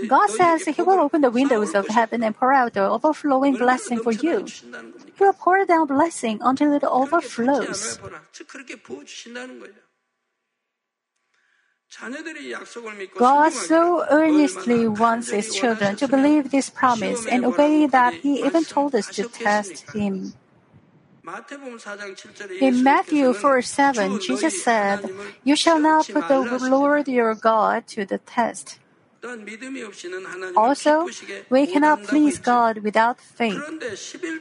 God 0.07 0.29
says 0.29 0.65
He 0.65 0.81
will 0.81 0.99
open 0.99 1.21
the 1.21 1.31
windows 1.31 1.73
of 1.73 1.88
heaven 1.88 2.23
and 2.23 2.35
pour 2.35 2.53
out 2.53 2.73
the 2.73 2.83
overflowing 2.83 3.55
blessing 3.55 3.99
for 3.99 4.11
you. 4.11 4.45
He 4.45 5.23
will 5.23 5.33
pour 5.33 5.65
down 5.65 5.88
blessing 5.88 6.39
until 6.41 6.73
it 6.73 6.83
overflows. 6.83 7.99
God 13.17 13.53
so 13.53 14.05
earnestly 14.10 14.88
wants 14.88 15.31
His 15.31 15.55
children 15.55 15.95
to 15.95 16.08
believe 16.08 16.51
this 16.51 16.69
promise 16.69 17.25
and 17.25 17.45
obey 17.45 17.88
that 17.88 18.15
He 18.15 18.45
even 18.45 18.65
told 18.65 18.95
us 18.95 19.08
to 19.15 19.23
test 19.23 19.91
Him. 19.91 20.34
In 22.62 22.84
Matthew 22.84 23.34
4 23.34 23.62
7, 23.62 24.19
Jesus 24.19 24.62
said, 24.62 25.10
You 25.43 25.55
shall 25.55 25.79
not 25.79 26.08
put 26.08 26.27
the 26.27 26.41
Lord 26.62 27.08
your 27.08 27.34
God 27.34 27.88
to 27.88 28.05
the 28.05 28.19
test. 28.19 28.79
Also, 30.55 31.07
we 31.49 31.67
cannot 31.67 32.03
please 32.03 32.38
God 32.39 32.79
without 32.79 33.19
faith. 33.19 33.61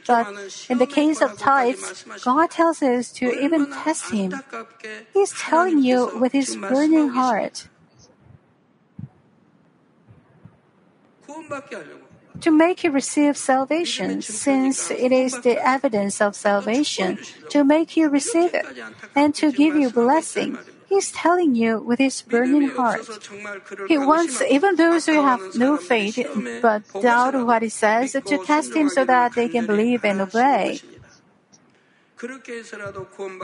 But 0.05 0.27
in 0.69 0.77
the 0.77 0.87
case 0.87 1.21
of 1.21 1.37
tithes, 1.37 2.05
God 2.23 2.51
tells 2.51 2.81
us 2.81 3.11
to 3.13 3.31
even 3.31 3.71
test 3.71 4.11
Him. 4.11 4.33
He's 5.13 5.33
telling 5.33 5.79
you 5.79 6.17
with 6.19 6.33
His 6.33 6.55
burning 6.55 7.09
heart. 7.09 7.67
To 12.41 12.51
make 12.51 12.83
you 12.83 12.91
receive 12.91 13.37
salvation, 13.37 14.21
since 14.21 14.91
it 14.91 15.11
is 15.11 15.39
the 15.41 15.57
evidence 15.65 16.21
of 16.21 16.35
salvation, 16.35 17.17
to 17.49 17.63
make 17.63 17.95
you 17.95 18.09
receive 18.09 18.53
it, 18.53 18.65
and 19.15 19.33
to 19.35 19.51
give 19.51 19.75
you 19.75 19.89
blessing, 19.89 20.57
He's 20.87 21.11
telling 21.11 21.55
you 21.55 21.79
with 21.79 21.99
his 21.99 22.21
burning 22.21 22.69
heart. 22.69 23.07
He 23.87 23.97
wants 23.97 24.41
even 24.41 24.75
those 24.75 25.05
who 25.05 25.21
have 25.21 25.41
no 25.55 25.77
faith 25.77 26.19
but 26.61 26.83
doubt 27.01 27.35
what 27.45 27.61
he 27.61 27.69
says 27.69 28.13
to 28.13 28.37
test 28.45 28.73
him 28.75 28.89
so 28.89 29.05
that 29.05 29.33
they 29.33 29.49
can 29.49 29.65
believe 29.65 30.05
and 30.05 30.21
obey. 30.21 30.81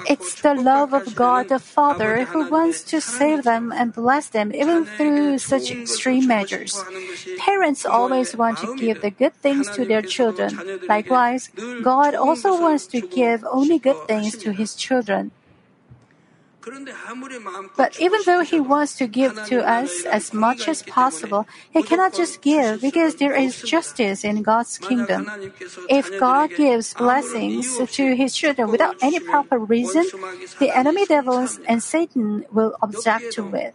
It's 0.07 0.41
the 0.41 0.55
love 0.55 0.93
of 0.93 1.13
God 1.13 1.49
the 1.49 1.59
Father 1.59 2.23
who 2.25 2.49
wants 2.49 2.83
to 2.83 3.01
save 3.01 3.43
them 3.43 3.71
and 3.71 3.93
bless 3.93 4.29
them 4.29 4.55
even 4.55 4.85
through 4.85 5.39
such 5.39 5.71
extreme 5.71 6.25
measures. 6.25 6.83
Parents 7.37 7.85
always 7.85 8.35
want 8.35 8.59
to 8.59 8.75
give 8.77 9.01
the 9.01 9.11
good 9.11 9.33
things 9.35 9.69
to 9.71 9.83
their 9.83 10.01
children. 10.01 10.79
Likewise, 10.87 11.49
God 11.81 12.15
also 12.15 12.59
wants 12.59 12.87
to 12.87 13.01
give 13.01 13.43
only 13.43 13.77
good 13.77 14.07
things 14.07 14.37
to 14.37 14.51
His 14.51 14.73
children. 14.73 15.31
But 17.75 17.99
even 17.99 18.21
though 18.25 18.41
He 18.41 18.59
wants 18.59 18.95
to 18.97 19.07
give 19.07 19.33
to 19.45 19.67
us 19.67 20.05
as 20.05 20.33
much 20.33 20.67
as 20.67 20.83
possible, 20.83 21.47
He 21.71 21.81
cannot 21.81 22.13
just 22.13 22.41
give 22.41 22.81
because 22.81 23.15
there 23.15 23.35
is 23.35 23.61
justice 23.61 24.23
in 24.23 24.43
God's 24.43 24.77
kingdom. 24.77 25.29
If 25.89 26.19
God 26.19 26.51
gives 26.55 26.93
blessings 26.93 27.77
to 27.77 28.15
His 28.15 28.35
children 28.35 28.69
without 28.69 28.95
any 29.01 29.19
proper 29.19 29.57
reason, 29.57 30.05
the 30.59 30.69
enemy 30.75 31.05
devils 31.05 31.59
and 31.67 31.81
Satan 31.81 32.45
will 32.51 32.75
object 32.81 33.33
to 33.33 33.53
it. 33.55 33.73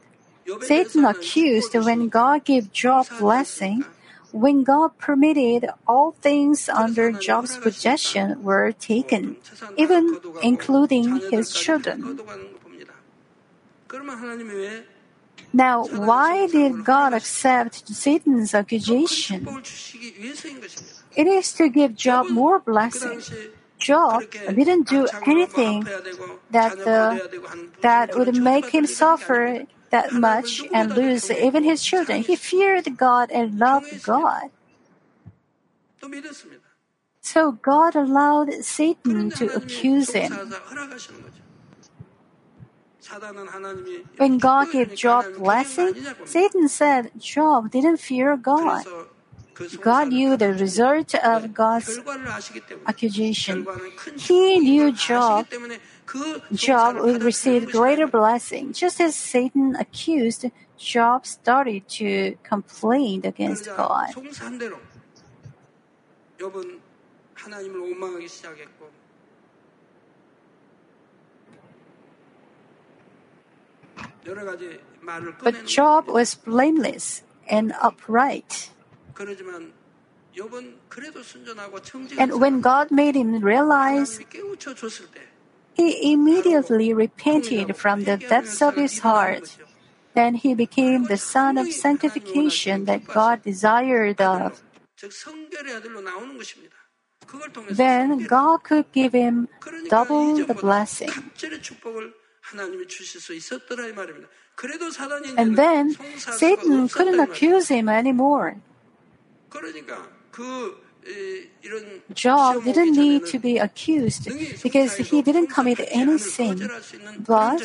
Satan 0.60 1.04
accused 1.04 1.74
when 1.74 2.08
God 2.08 2.44
gave 2.44 2.72
Job 2.72 3.06
blessing, 3.18 3.84
when 4.30 4.62
God 4.62 4.96
permitted 4.98 5.70
all 5.88 6.12
things 6.12 6.68
under 6.68 7.10
Job's 7.10 7.56
possession 7.56 8.42
were 8.44 8.70
taken, 8.72 9.36
even 9.76 10.20
including 10.42 11.20
his 11.30 11.52
children. 11.52 12.20
Now, 15.52 15.84
why 15.84 16.46
did 16.48 16.84
God 16.84 17.14
accept 17.14 17.88
Satan's 17.88 18.52
accusation? 18.54 19.46
It 21.16 21.26
is 21.26 21.52
to 21.54 21.68
give 21.68 21.94
Job 21.94 22.28
more 22.28 22.58
blessing. 22.58 23.22
Job 23.78 24.24
didn't 24.32 24.88
do 24.88 25.08
anything 25.24 25.86
that, 26.50 26.86
uh, 26.86 27.18
that 27.80 28.16
would 28.16 28.34
make 28.34 28.66
him 28.74 28.86
suffer 28.86 29.66
that 29.90 30.12
much 30.12 30.62
and 30.72 30.94
lose 30.94 31.30
even 31.30 31.64
his 31.64 31.82
children. 31.82 32.22
He 32.22 32.36
feared 32.36 32.96
God 32.96 33.30
and 33.30 33.58
loved 33.58 34.02
God. 34.02 34.50
So 37.20 37.52
God 37.52 37.96
allowed 37.96 38.52
Satan 38.64 39.30
to 39.32 39.46
accuse 39.54 40.12
him. 40.12 40.52
When 44.16 44.38
God 44.38 44.72
gave 44.72 44.94
Job 44.94 45.24
blessing, 45.36 45.94
Satan 46.24 46.68
said 46.68 47.12
Job 47.18 47.70
didn't 47.70 47.98
fear 47.98 48.36
God. 48.36 48.84
God 49.80 50.08
knew 50.08 50.36
the 50.36 50.52
result 50.52 51.14
of 51.14 51.54
God's 51.54 51.98
accusation. 52.86 53.66
He 54.18 54.58
knew 54.58 54.92
Job, 54.92 55.46
Job 56.52 56.96
would 56.96 57.22
receive 57.22 57.72
greater 57.72 58.06
blessing. 58.06 58.72
Just 58.72 59.00
as 59.00 59.16
Satan 59.16 59.76
accused, 59.76 60.46
Job 60.76 61.26
started 61.26 61.88
to 61.88 62.36
complain 62.42 63.24
against 63.24 63.66
God. 63.76 64.12
But 75.42 75.66
Job 75.66 76.08
was 76.08 76.34
blameless 76.34 77.22
and 77.48 77.72
upright. 77.80 78.70
And 82.18 82.40
when 82.40 82.60
God 82.60 82.90
made 82.90 83.14
him 83.16 83.40
realize, 83.40 84.20
he 85.74 86.12
immediately 86.12 86.92
repented 86.92 87.76
from 87.76 88.04
the 88.04 88.16
depths 88.16 88.60
of 88.60 88.76
his 88.76 89.00
heart. 89.00 89.56
Then 90.14 90.34
he 90.34 90.54
became 90.54 91.04
the 91.04 91.16
son 91.16 91.58
of 91.58 91.70
sanctification 91.72 92.86
that 92.86 93.06
God 93.06 93.42
desired 93.42 94.20
of. 94.20 94.62
Then 97.70 98.24
God 98.24 98.64
could 98.64 98.90
give 98.92 99.12
him 99.12 99.48
double 99.88 100.36
the 100.36 100.54
blessing. 100.54 101.12
And 105.36 105.56
then 105.56 105.96
Satan 106.18 106.88
couldn't 106.88 107.20
accuse 107.20 107.68
him 107.68 107.88
anymore. 107.88 108.56
Job 112.14 112.64
didn't 112.64 112.92
need 112.92 113.26
to 113.26 113.38
be 113.38 113.58
accused 113.58 114.28
because 114.62 114.96
he 114.96 115.22
didn't 115.22 115.48
commit 115.48 115.80
any 115.90 116.18
sin. 116.18 116.70
But 117.18 117.62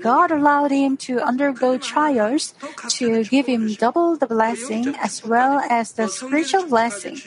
God 0.00 0.30
allowed 0.30 0.70
him 0.70 0.96
to 1.08 1.20
undergo 1.20 1.78
trials 1.78 2.54
to 2.98 3.24
give 3.24 3.46
him 3.46 3.74
double 3.74 4.16
the 4.16 4.26
blessing 4.26 4.94
as 5.00 5.24
well 5.24 5.60
as 5.68 5.92
the 5.92 6.08
spiritual 6.08 6.66
blessing. 6.66 7.18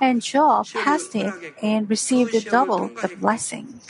And 0.00 0.22
Job 0.22 0.66
passed 0.68 1.14
it 1.14 1.32
and 1.62 1.88
received 1.90 2.50
double 2.50 2.88
the 2.88 3.16
blessing. 3.16 3.80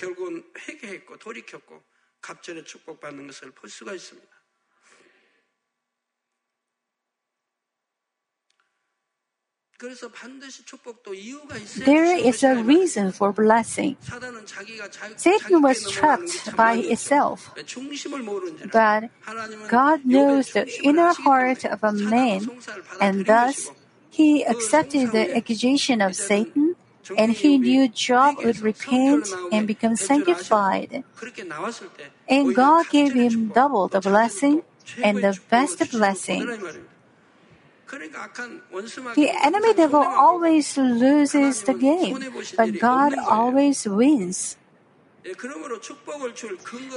There 11.77 12.05
is 12.05 12.43
a 12.43 12.63
reason 12.63 13.13
for 13.13 13.33
blessing. 13.33 13.97
Satan 15.17 15.63
was 15.63 15.91
trapped 15.91 16.55
by 16.55 16.75
itself. 16.75 17.51
But 18.73 19.11
God 19.69 20.05
knows 20.05 20.53
the 20.53 20.69
inner 20.85 21.15
heart 21.15 21.65
of 21.65 21.83
a 21.83 21.93
man, 21.93 22.51
and 23.01 23.25
thus 23.25 23.71
he 24.11 24.45
accepted 24.45 25.13
the 25.13 25.35
accusation 25.35 26.03
of 26.03 26.15
Satan, 26.15 26.77
and 27.17 27.33
he 27.33 27.57
knew 27.57 27.89
Job 27.89 28.37
would 28.45 28.61
repent 28.61 29.29
and 29.51 29.67
become 29.67 29.97
sanctified. 29.97 31.05
And 32.29 32.55
God 32.55 32.91
gave 32.91 33.15
him 33.15 33.49
double 33.49 33.89
the 33.89 34.01
blessing 34.01 34.63
and 35.03 35.19
the 35.19 35.39
best 35.49 35.91
blessing. 35.91 36.45
The 37.91 39.31
enemy 39.45 39.75
devil 39.75 40.03
always 40.03 40.77
loses 40.79 41.63
the 41.63 41.75
game, 41.75 42.19
but 42.57 42.79
God 42.79 43.15
always 43.19 43.87
wins. 43.89 44.57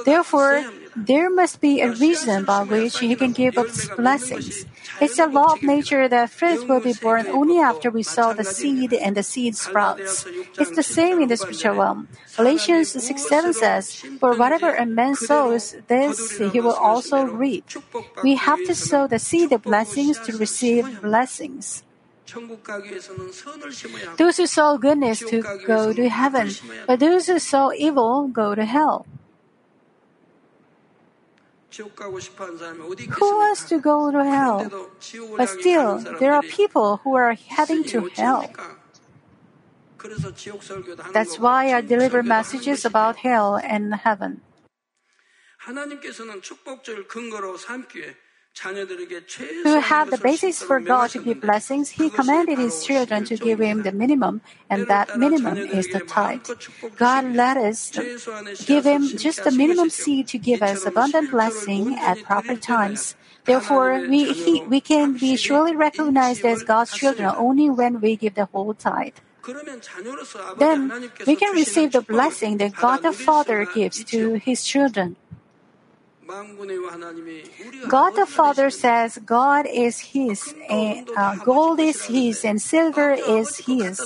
Therefore, 0.05 0.63
there 0.95 1.29
must 1.29 1.59
be 1.59 1.81
a 1.81 1.91
reason 1.91 2.45
by 2.45 2.63
which 2.63 2.99
He 2.99 3.15
can 3.15 3.33
give 3.33 3.57
us 3.57 3.89
blessings. 3.89 4.65
It's 5.01 5.19
a 5.19 5.27
law 5.27 5.53
of 5.53 5.63
nature 5.63 6.07
that 6.07 6.29
fruit 6.29 6.67
will 6.67 6.79
be 6.79 6.93
born 6.93 7.27
only 7.27 7.59
after 7.59 7.91
we 7.91 8.03
sow 8.03 8.33
the 8.33 8.45
seed 8.45 8.93
and 8.93 9.17
the 9.17 9.23
seed 9.23 9.57
sprouts. 9.57 10.25
It's 10.57 10.75
the 10.75 10.83
same 10.83 11.21
in 11.21 11.27
the 11.27 11.37
spiritual 11.37 11.75
realm. 11.75 12.07
Galatians 12.37 12.91
6 12.91 13.27
7 13.27 13.53
says, 13.53 13.95
For 14.19 14.35
whatever 14.35 14.73
a 14.73 14.85
man 14.85 15.15
sows, 15.15 15.75
this 15.87 16.37
he 16.37 16.59
will 16.61 16.79
also 16.79 17.25
reap. 17.25 17.65
We 18.23 18.35
have 18.35 18.63
to 18.65 18.75
sow 18.75 19.07
the 19.07 19.19
seed 19.19 19.51
of 19.51 19.63
blessings 19.63 20.17
to 20.19 20.37
receive 20.37 21.01
blessings. 21.01 21.83
Those 24.17 24.37
who 24.37 24.47
sow 24.47 24.77
goodness 24.77 25.19
to 25.19 25.43
go 25.67 25.93
to 25.93 26.09
heaven, 26.09 26.51
but 26.87 26.99
those 26.99 27.27
who 27.27 27.39
sow 27.39 27.73
evil 27.73 28.27
go 28.27 28.55
to 28.55 28.65
hell. 28.65 29.05
Who 31.75 33.29
wants 33.37 33.67
to 33.69 33.79
go 33.79 34.11
to 34.11 34.23
hell? 34.23 34.87
But 35.37 35.49
still, 35.49 35.97
there 36.19 36.33
are 36.33 36.43
people 36.43 36.97
who 37.03 37.15
are 37.15 37.33
heading 37.33 37.83
to 37.85 38.09
hell. 38.15 38.51
That's 41.13 41.39
why 41.39 41.73
I 41.73 41.81
deliver 41.81 42.21
messages 42.21 42.85
about 42.85 43.17
hell 43.17 43.55
and 43.55 43.95
heaven. 43.95 44.41
To 48.55 49.81
have 49.81 50.11
the 50.11 50.19
basis 50.21 50.61
for 50.61 50.79
God 50.79 51.09
to 51.11 51.19
give 51.19 51.41
blessings, 51.41 51.89
He 51.89 52.09
commanded 52.09 52.59
His 52.59 52.85
children 52.85 53.23
to 53.25 53.35
give 53.35 53.59
Him 53.59 53.81
the 53.81 53.91
minimum, 53.91 54.41
and 54.69 54.87
that 54.87 55.17
minimum 55.17 55.57
is 55.57 55.87
the 55.87 56.01
tithe. 56.01 56.45
God 56.95 57.25
let 57.33 57.57
us 57.57 57.91
give 58.65 58.85
Him 58.85 59.17
just 59.17 59.43
the 59.43 59.51
minimum 59.51 59.89
seed 59.89 60.27
to 60.27 60.37
give 60.37 60.61
us 60.61 60.85
abundant 60.85 61.31
blessing 61.31 61.97
at 61.97 62.21
proper 62.23 62.55
times. 62.55 63.15
Therefore, 63.45 64.05
we, 64.07 64.31
he, 64.33 64.61
we 64.61 64.79
can 64.79 65.17
be 65.17 65.35
surely 65.35 65.75
recognized 65.75 66.45
as 66.45 66.63
God's 66.63 66.93
children 66.93 67.33
only 67.35 67.69
when 67.69 67.99
we 67.99 68.15
give 68.15 68.35
the 68.35 68.45
whole 68.45 68.73
tithe. 68.73 69.17
Then 70.57 71.09
we 71.25 71.35
can 71.35 71.53
receive 71.53 71.91
the 71.91 72.01
blessing 72.01 72.57
that 72.57 72.75
God 72.75 73.01
the 73.01 73.11
Father 73.11 73.65
gives 73.65 74.03
to 74.05 74.35
His 74.35 74.63
children. 74.63 75.17
God 77.87 78.15
the 78.15 78.25
Father 78.25 78.69
says 78.69 79.19
God 79.25 79.65
is 79.65 79.99
His, 79.99 80.53
and 80.69 81.09
uh, 81.17 81.35
gold 81.43 81.79
is 81.79 82.05
His, 82.05 82.45
and 82.45 82.61
silver 82.61 83.11
is 83.11 83.57
His. 83.57 83.99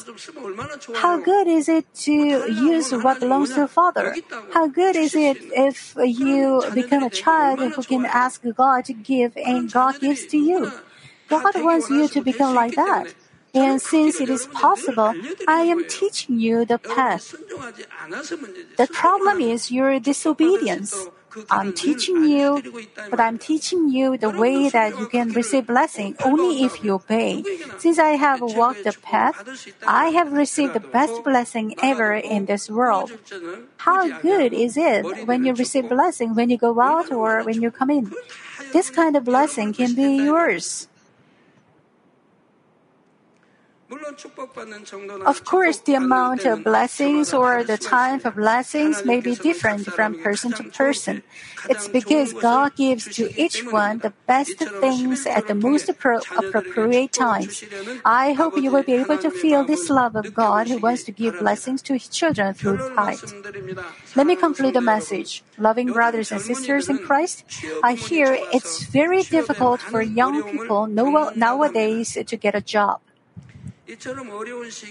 How 0.96 1.20
good 1.20 1.48
is 1.48 1.70
it 1.70 1.86
to 2.06 2.12
use 2.12 2.92
what 2.92 3.20
belongs 3.20 3.54
to 3.54 3.62
the 3.62 3.68
Father? 3.68 4.16
How 4.52 4.68
good 4.68 4.96
is 4.96 5.14
it 5.16 5.38
if 5.56 5.96
you 6.04 6.64
become 6.74 7.04
a 7.04 7.10
child 7.10 7.60
who 7.60 7.84
can 7.84 8.06
ask 8.06 8.42
God 8.56 8.86
to 8.86 8.94
give 8.94 9.38
and 9.38 9.72
God 9.72 10.00
gives 10.00 10.26
to 10.28 10.38
you? 10.38 10.72
God 11.28 11.54
wants 11.58 11.90
you 11.90 12.08
to 12.08 12.22
become 12.22 12.56
like 12.56 12.76
that. 12.76 13.14
And 13.54 13.82
since 13.82 14.20
it 14.20 14.30
is 14.30 14.48
possible, 14.48 15.14
I 15.48 15.62
am 15.62 15.86
teaching 15.88 16.40
you 16.40 16.66
the 16.66 16.78
path. 16.78 17.34
The 18.78 18.88
problem 18.92 19.42
is 19.42 19.72
your 19.72 20.00
disobedience. 20.00 21.08
I'm 21.50 21.74
teaching 21.74 22.24
you, 22.24 22.62
but 23.10 23.20
I'm 23.20 23.38
teaching 23.38 23.90
you 23.90 24.18
the 24.18 24.30
way 24.30 24.70
that 24.70 24.98
you 25.00 25.08
can 25.08 25.32
receive 25.32 25.68
blessing 25.68 26.16
only 26.24 26.64
if 26.64 26.84
you 26.84 26.96
obey. 26.96 27.44
Since 27.78 28.00
I 28.00 28.18
have 28.18 28.42
walked 28.42 28.84
the 28.84 28.96
path, 29.02 29.44
I 29.86 30.10
have 30.10 30.32
received 30.32 30.74
the 30.74 30.80
best 30.80 31.24
blessing 31.24 31.76
ever 31.82 32.14
in 32.14 32.46
this 32.46 32.70
world. 32.70 33.12
How 33.78 34.20
good 34.22 34.54
is 34.54 34.78
it 34.78 35.28
when 35.28 35.46
you 35.46 35.54
receive 35.54 35.90
blessing 35.90 36.36
when 36.36 36.50
you 36.50 36.58
go 36.58 36.80
out 36.80 37.12
or 37.12 37.44
when 37.44 37.62
you 37.62 37.72
come 37.72 37.90
in? 37.90 38.12
This 38.74 38.90
kind 38.90 39.16
of 39.16 39.24
blessing 39.24 39.74
can 39.74 39.96
be 39.96 40.26
yours. 40.26 40.88
Of 45.26 45.46
course, 45.46 45.78
the 45.80 45.96
amount 45.96 46.44
of 46.44 46.64
blessings 46.66 47.34
or 47.34 47.64
the 47.64 47.78
time 47.78 48.20
of 48.26 48.36
blessings 48.36 49.06
may 49.06 49.22
be 49.22 49.36
different 49.36 49.86
from 49.86 50.20
person 50.20 50.52
to 50.54 50.64
person. 50.64 51.24
It's 51.70 51.88
because 51.88 52.34
God 52.34 52.76
gives 52.76 53.08
to 53.16 53.32
each 53.40 53.64
one 53.64 54.00
the 54.00 54.12
best 54.28 54.60
things 54.60 55.26
at 55.26 55.48
the 55.48 55.56
most 55.56 55.88
appropriate 55.88 57.14
times. 57.14 57.64
I 58.04 58.34
hope 58.34 58.58
you 58.58 58.72
will 58.72 58.84
be 58.84 58.94
able 58.94 59.20
to 59.20 59.32
feel 59.32 59.64
this 59.64 59.90
love 59.90 60.18
of 60.18 60.34
God 60.34 60.68
who 60.68 60.80
wants 60.80 61.04
to 61.04 61.14
give 61.14 61.40
blessings 61.40 61.82
to 61.84 61.94
his 61.94 62.10
children 62.10 62.54
through 62.54 62.80
tithe. 62.94 63.24
Let 64.18 64.28
me 64.28 64.36
conclude 64.36 64.74
the 64.74 64.82
message. 64.82 65.44
Loving 65.58 65.94
brothers 65.94 66.32
and 66.32 66.42
sisters 66.42 66.90
in 66.90 67.00
Christ, 67.00 67.46
I 67.84 67.94
hear 67.94 68.38
it's 68.52 68.84
very 68.84 69.24
difficult 69.24 69.80
for 69.80 70.02
young 70.02 70.44
people 70.44 70.88
nowadays 70.88 72.18
to 72.20 72.36
get 72.36 72.54
a 72.54 72.62
job. 72.62 73.00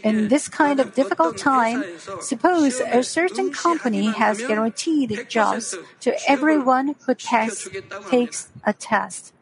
In 0.03 0.29
this 0.29 0.49
kind 0.49 0.81
of 0.81 0.95
difficult 0.95 1.37
time, 1.37 1.85
suppose 2.21 2.81
a 2.81 3.03
certain 3.03 3.53
company 3.53 4.07
has 4.07 4.39
guaranteed 4.41 5.29
jobs 5.29 5.77
to 6.01 6.17
everyone 6.27 6.95
who 7.05 7.15
tests, 7.15 7.69
takes 8.09 8.49
a 8.65 8.73
test. 8.73 9.35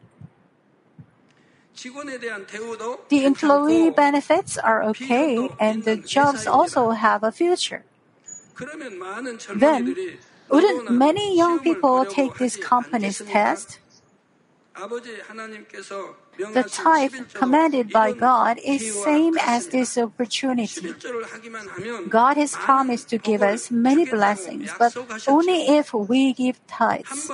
The 3.09 3.25
employee 3.25 3.89
benefits 3.91 4.57
are 4.57 4.83
okay 4.91 5.49
and 5.59 5.83
the 5.83 5.97
jobs 5.97 6.47
also 6.47 6.91
have 6.91 7.23
a 7.23 7.31
future. 7.31 7.83
Then, 9.55 9.95
wouldn't 10.49 10.91
many 10.91 11.37
young 11.37 11.59
people 11.59 12.05
take 12.05 12.35
this 12.35 12.55
company's 12.57 13.19
test? 13.19 13.79
The 16.37 16.63
tithe 16.63 17.13
commanded 17.33 17.91
by 17.91 18.11
God 18.13 18.59
is 18.63 19.03
same 19.03 19.37
as 19.39 19.67
this 19.67 19.97
opportunity. 19.97 20.93
God 22.09 22.37
has 22.37 22.53
promised 22.53 23.09
to 23.09 23.17
give 23.17 23.41
us 23.41 23.71
many 23.71 24.05
blessings, 24.05 24.71
but 24.77 24.95
only 25.27 25.67
if 25.67 25.93
we 25.93 26.33
give 26.33 26.59
tithes. 26.67 27.31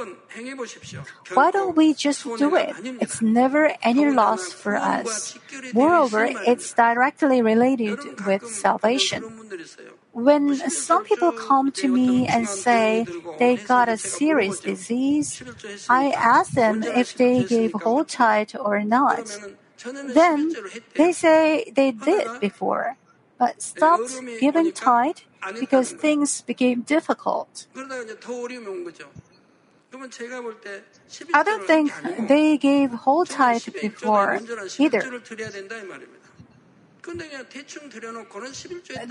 Why 1.33 1.51
don't 1.51 1.75
we 1.75 1.93
just 1.93 2.23
do 2.37 2.55
it? 2.55 2.75
It's 3.01 3.21
never 3.21 3.73
any 3.81 4.09
loss 4.09 4.51
for 4.51 4.75
us. 4.75 5.37
Moreover, 5.73 6.29
it's 6.47 6.73
directly 6.73 7.41
related 7.41 7.99
with 8.25 8.47
salvation. 8.47 9.23
When 10.13 10.55
some 10.69 11.03
people 11.05 11.31
come 11.31 11.71
to 11.71 11.87
me 11.87 12.27
and 12.27 12.47
say 12.47 13.05
they 13.39 13.55
got 13.55 13.87
a 13.87 13.97
serious 13.97 14.59
disease, 14.59 15.41
I 15.89 16.11
ask 16.11 16.51
them 16.51 16.83
if 16.83 17.15
they 17.15 17.43
gave 17.43 17.71
whole 17.73 18.03
tithe 18.03 18.51
or 18.59 18.83
not. 18.83 19.39
Then 20.13 20.55
they 20.95 21.11
say 21.13 21.71
they 21.73 21.91
did 21.91 22.39
before, 22.39 22.97
but 23.39 23.61
stopped 23.61 24.11
giving 24.39 24.71
tithe 24.73 25.23
because 25.59 25.91
things 25.91 26.41
became 26.41 26.81
difficult. 26.81 27.67
I 31.33 31.43
don't 31.43 31.65
think 31.67 31.91
they 32.27 32.57
gave 32.57 32.91
whole 32.91 33.25
tithe 33.25 33.67
before 33.81 34.39
either. 34.77 35.03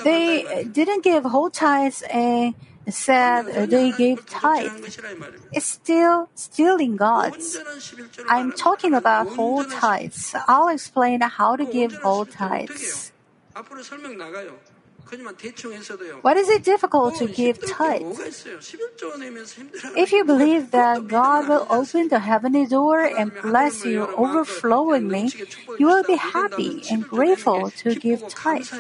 They 0.05 0.64
didn't 0.70 1.03
give 1.03 1.24
whole 1.24 1.50
tithes 1.50 2.03
and 2.03 2.55
said 2.88 3.70
they 3.70 3.92
gave 3.92 4.26
tithe. 4.26 4.72
It's 5.53 5.66
still 5.66 6.29
stealing 6.35 6.96
God's. 6.96 7.59
I'm 8.29 8.53
talking 8.53 8.94
about 8.94 9.29
whole 9.29 9.64
tithes. 9.64 10.35
I'll 10.46 10.68
explain 10.68 11.20
how 11.20 11.57
to 11.57 11.64
give 11.64 11.94
whole 11.94 12.26
tithes. 12.26 13.12
Why 16.23 16.33
is 16.35 16.49
it 16.49 16.64
difficult 16.64 17.16
to 17.16 17.27
give 17.27 17.59
tithes? 17.66 18.46
If 19.96 20.12
you 20.12 20.25
believe 20.25 20.70
that 20.70 21.09
God 21.09 21.49
will 21.49 21.66
open 21.68 22.09
the 22.09 22.20
heavenly 22.20 22.66
door 22.66 23.01
and 23.01 23.33
bless 23.42 23.85
you 23.85 24.07
overflowingly, 24.07 25.31
you 25.79 25.87
will 25.87 26.05
be 26.05 26.16
happy 26.16 26.83
and 26.90 27.07
grateful 27.07 27.70
to 27.83 27.94
give 27.94 28.29
tithes. 28.29 28.73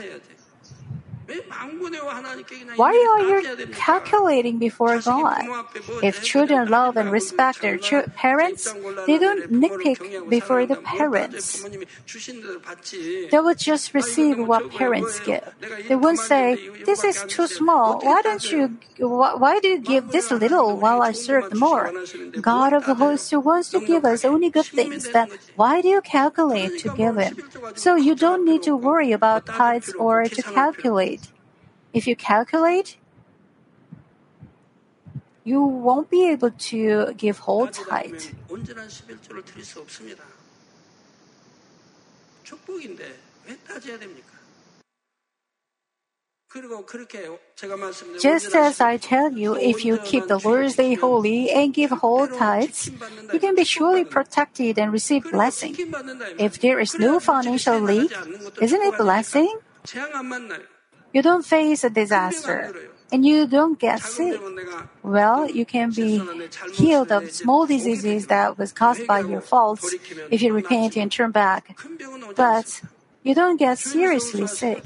Why 2.76 2.92
are 2.92 3.22
you 3.22 3.66
calculating 3.72 4.58
before 4.58 4.98
God? 5.00 5.42
If 6.02 6.22
children 6.22 6.68
love 6.68 6.96
and 6.96 7.10
respect 7.10 7.62
their 7.62 7.76
ch- 7.78 8.06
parents, 8.16 8.72
they 9.06 9.18
don't 9.18 9.50
nitpick 9.50 10.28
before 10.28 10.66
the 10.66 10.76
parents. 10.76 11.64
They 13.30 13.38
will 13.38 13.54
just 13.54 13.94
receive 13.94 14.38
what 14.38 14.70
parents 14.70 15.20
give. 15.20 15.44
They 15.88 15.96
won't 15.96 16.18
say, 16.18 16.58
"This 16.84 17.04
is 17.04 17.22
too 17.28 17.46
small. 17.46 18.00
Why 18.00 18.22
don't 18.22 18.44
you? 18.50 18.78
Why 18.98 19.60
do 19.60 19.68
you 19.68 19.78
give 19.78 20.10
this 20.10 20.30
little 20.30 20.76
while 20.76 21.02
I 21.02 21.12
serve 21.12 21.52
more?" 21.54 21.92
God 22.40 22.72
of 22.72 22.86
the 22.86 22.94
hosts 22.94 23.30
who 23.30 23.40
wants 23.40 23.70
to 23.70 23.80
give 23.80 24.04
us 24.04 24.24
only 24.24 24.50
good 24.50 24.66
things. 24.66 25.08
Then 25.10 25.28
why 25.56 25.80
do 25.80 25.88
you 25.88 26.00
calculate 26.00 26.78
to 26.80 26.88
give 26.94 27.16
Him? 27.16 27.36
So 27.74 27.96
you 27.96 28.14
don't 28.14 28.44
need 28.44 28.62
to 28.64 28.76
worry 28.76 29.12
about 29.12 29.46
tithes 29.46 29.92
or 29.98 30.28
to 30.28 30.42
calculate 30.42 31.19
if 31.92 32.06
you 32.06 32.16
calculate, 32.16 32.96
you 35.44 35.62
won't 35.62 36.10
be 36.10 36.28
able 36.28 36.50
to 36.50 37.12
give 37.16 37.38
whole 37.40 37.66
tithe. 37.68 38.22
Just 48.20 48.54
as 48.56 48.80
I 48.80 48.96
tell 48.96 49.30
you, 49.32 49.54
if 49.54 49.84
you 49.84 49.98
keep 49.98 50.26
the 50.26 50.38
Lord's 50.38 50.74
Day 50.74 50.94
holy 50.94 51.50
and 51.50 51.72
give 51.72 51.90
whole 51.90 52.26
tithes, 52.26 52.90
you 53.32 53.38
can 53.38 53.54
be 53.54 53.62
surely 53.62 54.04
protected 54.04 54.76
and 54.78 54.92
receive 54.92 55.30
blessing. 55.30 55.76
If 56.38 56.60
there 56.60 56.80
is 56.80 56.98
no 56.98 57.20
financial 57.20 57.78
leak, 57.78 58.10
isn't 58.60 58.82
it 58.82 58.98
blessing? 58.98 59.54
You 61.12 61.22
don't 61.22 61.44
face 61.44 61.84
a 61.84 61.90
disaster 61.90 62.72
and 63.12 63.26
you 63.26 63.46
don't 63.46 63.78
get 63.78 64.00
sick. 64.00 64.40
Well, 65.02 65.50
you 65.50 65.64
can 65.64 65.90
be 65.90 66.22
healed 66.74 67.10
of 67.10 67.30
small 67.32 67.66
diseases 67.66 68.28
that 68.28 68.58
was 68.58 68.72
caused 68.72 69.06
by 69.06 69.20
your 69.20 69.40
faults 69.40 69.94
if 70.30 70.42
you 70.42 70.52
repent 70.52 70.96
and 70.96 71.10
turn 71.10 71.32
back. 71.32 71.76
But 72.36 72.82
you 73.22 73.34
don't 73.34 73.58
get 73.58 73.78
seriously 73.78 74.46
sick. 74.46 74.82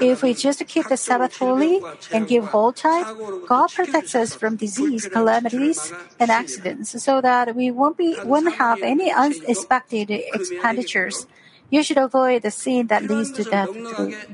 If 0.00 0.22
we 0.22 0.34
just 0.34 0.66
keep 0.66 0.88
the 0.88 0.96
Sabbath 0.96 1.38
holy 1.38 1.80
and 2.12 2.28
give 2.28 2.46
whole 2.46 2.72
tithe, 2.72 3.16
God 3.46 3.72
protects 3.72 4.14
us 4.14 4.34
from 4.34 4.56
disease, 4.56 5.08
calamities, 5.08 5.92
and 6.20 6.30
accidents 6.30 7.02
so 7.02 7.20
that 7.20 7.56
we 7.56 7.70
won't 7.70 7.96
be 7.96 8.16
won't 8.24 8.54
have 8.56 8.82
any 8.82 9.10
unexpected 9.10 10.10
expenditures. 10.10 11.26
You 11.70 11.82
should 11.82 11.98
avoid 11.98 12.42
the 12.42 12.50
sin 12.50 12.88
that 12.88 13.04
leads 13.04 13.32
to 13.32 13.44
death, 13.44 13.70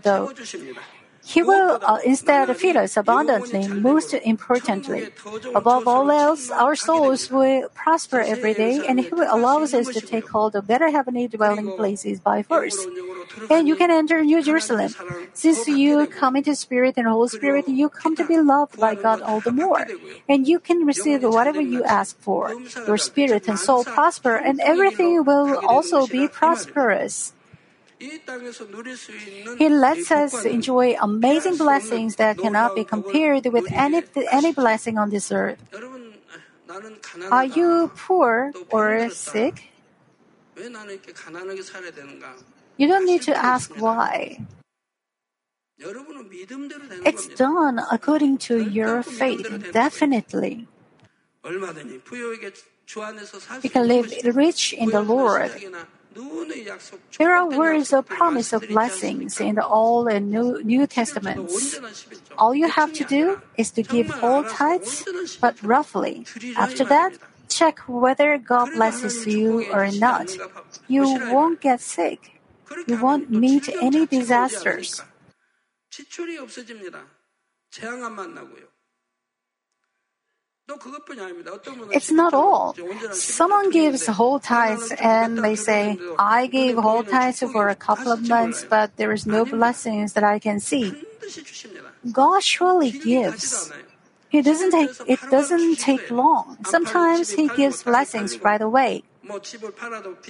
though. 0.02 0.32
He 1.32 1.42
will 1.42 1.78
uh, 1.82 1.98
instead 2.04 2.54
feed 2.56 2.76
us 2.76 2.96
abundantly, 2.96 3.66
most 3.68 4.12
importantly. 4.12 5.08
Above 5.54 5.88
all 5.88 6.10
else, 6.10 6.50
our 6.50 6.76
souls 6.76 7.30
will 7.30 7.68
prosper 7.74 8.20
every 8.20 8.54
day, 8.54 8.84
and 8.86 9.00
He 9.00 9.08
will 9.08 9.28
allow 9.30 9.62
us 9.62 9.70
to 9.70 10.00
take 10.00 10.28
hold 10.28 10.54
of 10.54 10.66
better 10.66 10.90
heavenly 10.90 11.28
dwelling 11.28 11.72
places 11.76 12.20
by 12.20 12.42
force. 12.42 12.76
and 13.50 13.66
you 13.66 13.76
can 13.76 13.90
enter 13.90 14.22
New 14.22 14.42
Jerusalem. 14.42 14.90
Since 15.32 15.68
you 15.68 16.06
come 16.06 16.36
into 16.36 16.54
Spirit 16.54 16.94
and 16.98 17.06
Whole 17.06 17.28
Spirit, 17.28 17.66
you 17.68 17.88
come 17.88 18.14
to 18.16 18.26
be 18.26 18.38
loved 18.38 18.78
by 18.78 18.94
God 18.94 19.22
all 19.22 19.40
the 19.40 19.52
more. 19.52 19.86
And 20.28 20.46
you 20.46 20.58
can 20.58 20.84
receive 20.84 21.22
whatever 21.22 21.60
you 21.60 21.82
ask 21.84 22.18
for. 22.20 22.52
Your 22.86 22.98
spirit 22.98 23.48
and 23.48 23.58
soul 23.58 23.84
prosper, 23.84 24.36
and 24.36 24.60
everything 24.60 25.24
will 25.24 25.56
also 25.64 26.06
be 26.06 26.28
prosperous. 26.28 27.32
He 29.58 29.68
lets 29.68 30.10
us 30.10 30.44
enjoy 30.44 30.96
amazing 31.00 31.56
blessings 31.56 32.16
that 32.16 32.38
cannot 32.38 32.74
be 32.74 32.84
compared 32.84 33.46
with 33.46 33.70
any, 33.70 34.02
any 34.30 34.52
blessing 34.52 34.98
on 34.98 35.10
this 35.10 35.30
earth. 35.30 35.58
Are 37.30 37.44
you 37.44 37.90
poor 37.94 38.52
or 38.70 39.10
sick? 39.10 39.70
You 42.76 42.88
don't 42.88 43.06
need 43.06 43.22
to 43.22 43.36
ask 43.36 43.70
why. 43.78 44.40
It's 47.04 47.26
done 47.28 47.80
according 47.90 48.38
to 48.48 48.62
your 48.62 49.02
faith, 49.02 49.72
definitely. 49.72 50.68
You 53.62 53.70
can 53.70 53.88
live 53.88 54.12
rich 54.34 54.72
in 54.72 54.90
the 54.90 55.02
Lord. 55.02 55.50
There 57.18 57.34
are 57.34 57.48
words 57.48 57.92
of 57.92 58.06
promise 58.06 58.52
of 58.52 58.66
blessings 58.68 59.40
in 59.40 59.54
the 59.54 59.66
Old 59.66 60.08
and 60.08 60.30
New, 60.30 60.62
New 60.62 60.86
Testaments. 60.86 61.78
All 62.36 62.54
you 62.54 62.68
have 62.68 62.92
to 62.94 63.04
do 63.04 63.40
is 63.56 63.70
to 63.72 63.82
give 63.82 64.08
whole 64.10 64.44
tithes, 64.44 65.04
but 65.40 65.62
roughly. 65.62 66.26
After 66.56 66.84
that, 66.84 67.12
check 67.48 67.80
whether 67.88 68.38
God 68.38 68.72
blesses 68.74 69.26
you 69.26 69.66
or 69.72 69.90
not. 69.92 70.36
You 70.88 71.04
won't 71.30 71.60
get 71.60 71.80
sick. 71.80 72.40
You 72.86 72.96
won't 73.00 73.30
meet 73.30 73.68
any 73.68 74.06
disasters. 74.06 75.02
It's 81.90 82.10
not 82.10 82.32
all. 82.34 82.76
Someone 83.12 83.70
gives 83.70 84.06
whole 84.06 84.38
tithes 84.38 84.92
and 85.00 85.38
they 85.38 85.56
say, 85.56 85.98
I 86.18 86.46
gave 86.46 86.76
whole 86.76 87.02
tithes 87.02 87.40
for 87.40 87.68
a 87.68 87.74
couple 87.74 88.12
of 88.12 88.26
months, 88.28 88.64
but 88.68 88.96
there 88.96 89.12
is 89.12 89.26
no 89.26 89.44
blessings 89.44 90.12
that 90.14 90.24
I 90.24 90.38
can 90.38 90.60
see. 90.60 90.94
God 92.10 92.42
surely 92.42 92.90
gives. 92.90 93.72
He 94.28 94.40
doesn't 94.40 94.70
take, 94.70 94.90
it 95.06 95.20
doesn't 95.30 95.76
take 95.76 96.10
long. 96.10 96.58
Sometimes 96.64 97.30
He 97.32 97.48
gives 97.48 97.82
blessings 97.82 98.38
right 98.40 98.62
away. 98.62 99.02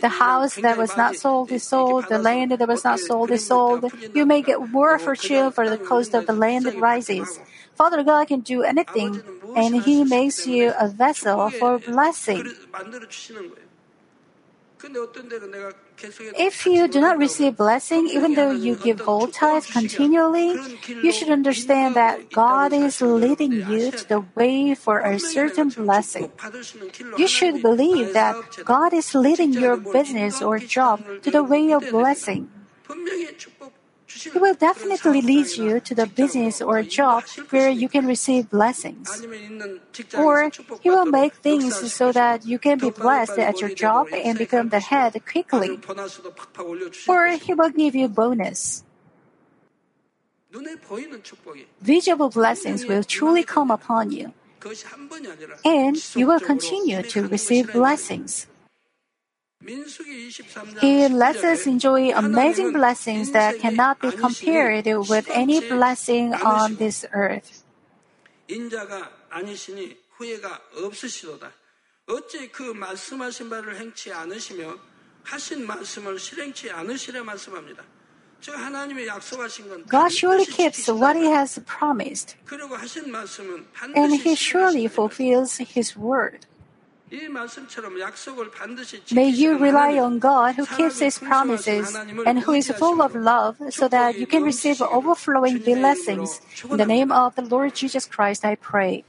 The 0.01 0.09
house 0.09 0.57
that 0.57 0.76
was 0.76 0.97
not 0.97 1.16
sold 1.16 1.51
is 1.53 1.62
sold. 1.62 2.09
The 2.09 2.18
land 2.18 2.53
that 2.53 2.68
was 2.68 2.85
not 2.85 3.01
sold 3.01 3.30
is 3.30 3.47
sold. 3.47 3.93
You 4.14 4.26
may 4.26 4.43
get 4.43 4.72
war 4.72 4.99
for 4.99 5.14
fortune 5.16 5.51
for 5.53 5.68
the 5.68 5.78
cost 5.78 6.14
of 6.14 6.26
the 6.26 6.35
land 6.35 6.66
that 6.66 6.76
rises. 6.78 7.41
Father 7.74 8.02
God 8.02 8.28
can 8.28 8.40
do 8.40 8.62
anything, 8.62 9.22
and 9.56 9.82
He 9.82 10.04
makes 10.04 10.46
you 10.46 10.72
a 10.78 10.88
vessel 10.88 11.50
for 11.50 11.78
blessing. 11.78 12.52
If 16.34 16.66
you 16.66 16.88
do 16.88 17.00
not 17.00 17.18
receive 17.18 17.56
blessing, 17.56 18.08
even 18.08 18.34
though 18.34 18.50
you 18.50 18.74
give 18.74 19.00
whole 19.00 19.28
tithes 19.28 19.70
continually, 19.70 20.58
you 21.02 21.12
should 21.12 21.30
understand 21.30 21.94
that 21.94 22.32
God 22.32 22.72
is 22.72 23.00
leading 23.00 23.52
you 23.52 23.92
to 23.92 24.08
the 24.08 24.24
way 24.34 24.74
for 24.74 24.98
a 24.98 25.20
certain 25.20 25.68
blessing. 25.68 26.32
You 27.16 27.28
should 27.28 27.62
believe 27.62 28.12
that 28.12 28.34
God 28.64 28.92
is 28.92 29.14
leading 29.14 29.52
your 29.52 29.76
business 29.76 30.42
or 30.42 30.58
job 30.58 31.04
to 31.22 31.30
the 31.30 31.44
way 31.44 31.70
of 31.70 31.88
blessing. 31.90 32.50
He 34.14 34.38
will 34.38 34.54
definitely 34.54 35.22
lead 35.22 35.56
you 35.56 35.80
to 35.80 35.94
the 35.94 36.06
business 36.06 36.60
or 36.60 36.82
job 36.82 37.24
where 37.50 37.70
you 37.70 37.88
can 37.88 38.06
receive 38.06 38.50
blessings. 38.50 39.24
Or 40.16 40.50
He 40.80 40.90
will 40.90 41.06
make 41.06 41.34
things 41.34 41.92
so 41.92 42.12
that 42.12 42.44
you 42.46 42.58
can 42.58 42.78
be 42.78 42.90
blessed 42.90 43.38
at 43.38 43.60
your 43.60 43.70
job 43.70 44.08
and 44.12 44.38
become 44.38 44.68
the 44.68 44.80
head 44.80 45.20
quickly. 45.24 45.78
Or 47.08 47.28
He 47.28 47.54
will 47.54 47.70
give 47.70 47.94
you 47.94 48.08
bonus. 48.08 48.84
Visible 51.80 52.28
blessings 52.28 52.84
will 52.84 53.04
truly 53.04 53.42
come 53.42 53.70
upon 53.70 54.10
you. 54.10 54.32
And 55.64 55.96
you 56.14 56.26
will 56.26 56.40
continue 56.40 57.02
to 57.02 57.26
receive 57.26 57.72
blessings. 57.72 58.46
He 60.80 61.08
lets 61.08 61.44
us 61.44 61.66
enjoy 61.66 62.12
amazing 62.12 62.72
blessings 62.72 63.30
that 63.32 63.58
cannot 63.60 64.00
be 64.00 64.10
compared 64.10 64.86
with 65.08 65.28
any 65.32 65.60
blessing 65.60 66.34
on 66.34 66.76
this 66.76 67.04
earth. 67.12 67.62
God 79.88 80.12
surely 80.12 80.46
keeps 80.46 80.88
what 80.88 81.16
He 81.16 81.26
has 81.26 81.60
promised, 81.64 82.36
and 83.94 84.14
He 84.20 84.34
surely 84.34 84.88
fulfills 84.88 85.56
His 85.58 85.96
word. 85.96 86.46
May 89.12 89.28
you 89.28 89.58
rely 89.58 89.98
on 89.98 90.18
God 90.18 90.54
who 90.54 90.64
keeps 90.64 90.98
his 90.98 91.18
promises 91.18 91.94
and 92.24 92.38
who 92.40 92.52
is 92.52 92.70
full 92.70 93.02
of 93.02 93.14
love 93.14 93.56
so 93.68 93.86
that 93.88 94.18
you 94.18 94.26
can 94.26 94.42
receive 94.42 94.80
overflowing 94.80 95.58
blessings. 95.58 96.40
In 96.70 96.78
the 96.78 96.86
name 96.86 97.12
of 97.12 97.34
the 97.34 97.42
Lord 97.42 97.74
Jesus 97.74 98.06
Christ, 98.06 98.46
I 98.46 98.54
pray. 98.54 99.04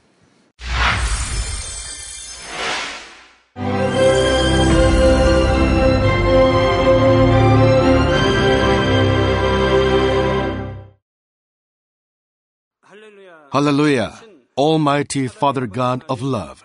Hallelujah! 13.50 14.20
Almighty 14.58 15.28
Father 15.28 15.66
God 15.66 16.04
of 16.08 16.20
love. 16.20 16.64